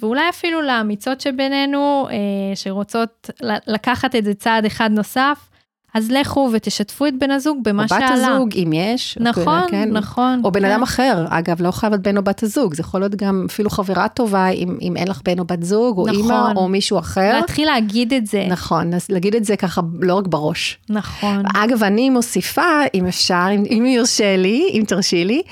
[0.00, 2.16] ואולי אפילו לאמיצות שבינינו, אה,
[2.54, 3.30] שרוצות
[3.66, 5.49] לקחת את זה צעד אחד נוסף,
[5.94, 8.06] אז לכו ותשתפו את בן הזוג במה שעלה.
[8.06, 9.18] או בת הזוג, אם יש.
[9.20, 9.88] נכון, כן.
[9.92, 10.40] נכון.
[10.44, 10.70] או בן כן.
[10.70, 13.70] אדם אחר, אגב, לא חייב להיות בן או בת הזוג, זה יכול להיות גם אפילו
[13.70, 16.20] חברה טובה, אם, אם אין לך בן או בת זוג, או נכון.
[16.20, 17.32] אימא, או מישהו אחר.
[17.32, 18.46] להתחיל להגיד את זה.
[18.48, 20.78] נכון, אז להגיד את זה ככה, לא רק בראש.
[20.88, 21.42] נכון.
[21.54, 25.42] אגב, אני מוסיפה, אם אפשר, אם, אם יורשה לי, אם תרשי לי,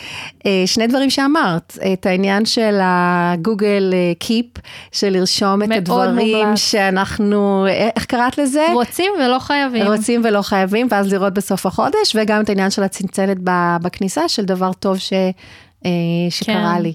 [0.47, 4.62] אה, שני דברים שאמרת, את העניין של הגוגל קיפ, אה,
[4.93, 6.59] של לרשום את הדברים מומלץ.
[6.59, 8.66] שאנחנו, אה, איך קראת לזה?
[8.72, 9.86] רוצים ולא חייבים.
[9.86, 13.37] רוצים ולא חייבים, ואז לראות בסוף החודש, וגם את העניין של הצנצנת
[13.83, 15.12] בכניסה, של דבר טוב ש...
[15.85, 15.91] אה,
[16.31, 16.83] שקרה כן.
[16.83, 16.93] לי.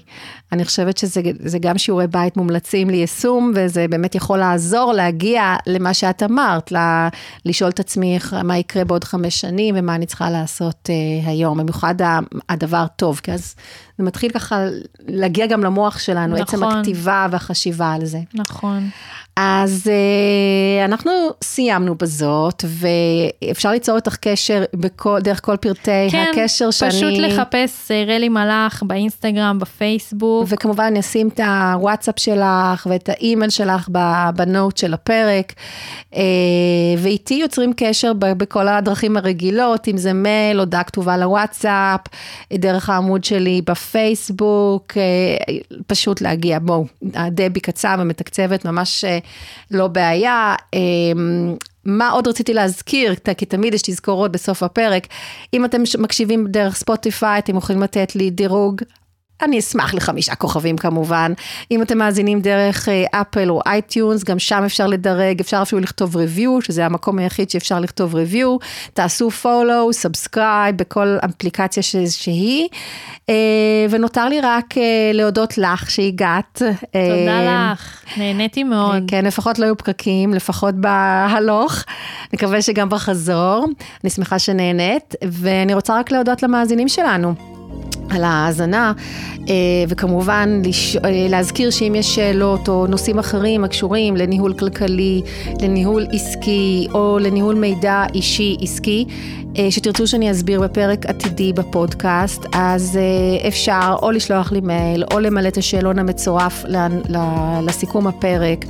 [0.54, 6.22] אני חושבת שזה גם שיעורי בית מומלצים ליישום, וזה באמת יכול לעזור להגיע למה שאת
[6.22, 7.08] אמרת, ל-
[7.44, 11.94] לשאול את עצמי מה יקרה בעוד חמש שנים ומה אני צריכה לעשות uh, היום, במיוחד
[12.48, 13.54] הדבר טוב, כי אז
[13.98, 14.64] זה מתחיל ככה
[15.08, 16.42] להגיע גם למוח שלנו, נכון.
[16.42, 18.18] עצם הכתיבה והחשיבה על זה.
[18.34, 18.88] נכון.
[19.36, 26.70] אז uh, אנחנו סיימנו בזאת, ואפשר ליצור איתך קשר בכל, דרך כל פרטי כן, הקשר
[26.70, 26.90] שאני...
[26.90, 30.43] כן, פשוט לחפש uh, רלי מלאך באינסטגרם, בפייסבוק.
[30.48, 33.88] וכמובן אני אשים את הוואטסאפ שלך ואת האימייל שלך
[34.36, 35.52] בנוט של הפרק,
[36.12, 36.16] uh,
[36.98, 42.00] ואיתי יוצרים קשר בכל הדרכים הרגילות, אם זה מייל, הודעה כתובה לוואטסאפ,
[42.52, 46.86] דרך העמוד שלי בפייסבוק, uh, פשוט להגיע, בואו,
[47.30, 49.04] דבי קצר ומתקצבת, ממש...
[49.70, 50.54] לא בעיה.
[51.84, 55.06] מה עוד רציתי להזכיר, כי תמיד יש תזכורות בסוף הפרק,
[55.54, 58.82] אם אתם מקשיבים דרך ספוטיפיי, אתם יכולים לתת לי דירוג
[59.42, 61.32] אני אשמח לחמישה כוכבים כמובן.
[61.70, 66.62] אם אתם מאזינים דרך אפל או אייטיונס, גם שם אפשר לדרג, אפשר אפילו לכתוב review,
[66.62, 68.56] שזה המקום היחיד שאפשר לכתוב review.
[68.94, 72.68] תעשו follow, subscribe בכל אפליקציה שהיא.
[73.28, 73.34] אה,
[73.90, 76.62] ונותר לי רק אה, להודות לך שהגעת.
[76.92, 79.02] תודה לך, נהניתי מאוד.
[79.08, 81.84] כן, לפחות לא היו פקקים, לפחות בהלוך.
[82.32, 83.66] נקווה שגם בחזור.
[84.04, 87.53] אני שמחה שנהנית, ואני רוצה רק להודות למאזינים שלנו.
[88.14, 88.92] על ההאזנה,
[89.48, 89.54] אה,
[89.88, 90.62] וכמובן
[91.04, 95.22] אה, להזכיר שאם יש שאלות או נושאים אחרים הקשורים לניהול כלכלי,
[95.62, 99.04] לניהול עסקי או לניהול מידע אישי עסקי,
[99.58, 102.98] אה, שתרצו שאני אסביר בפרק עתידי בפודקאסט, אז
[103.48, 106.64] אפשר או לשלוח לי מייל או למלא את השאלון המצורף
[107.66, 108.64] לסיכום הפרק.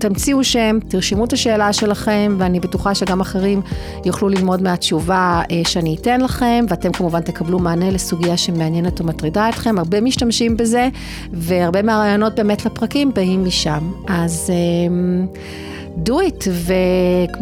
[0.00, 3.60] תמציאו שם, תרשמו את השאלה שלכם, ואני בטוחה שגם אחרים
[4.04, 7.90] יוכלו ללמוד מהתשובה שאני אתן לכם, ואתם כמובן תקבלו מענה
[8.26, 9.78] לסוגיה שמעניינת ומטרידה אתכם.
[9.78, 10.88] הרבה משתמשים בזה,
[11.32, 13.92] והרבה מהרעיונות באמת לפרקים באים משם.
[14.08, 16.48] אז um, do it,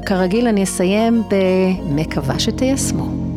[0.05, 3.34] וכרגיל אני אסיים במקווה שתיישמו.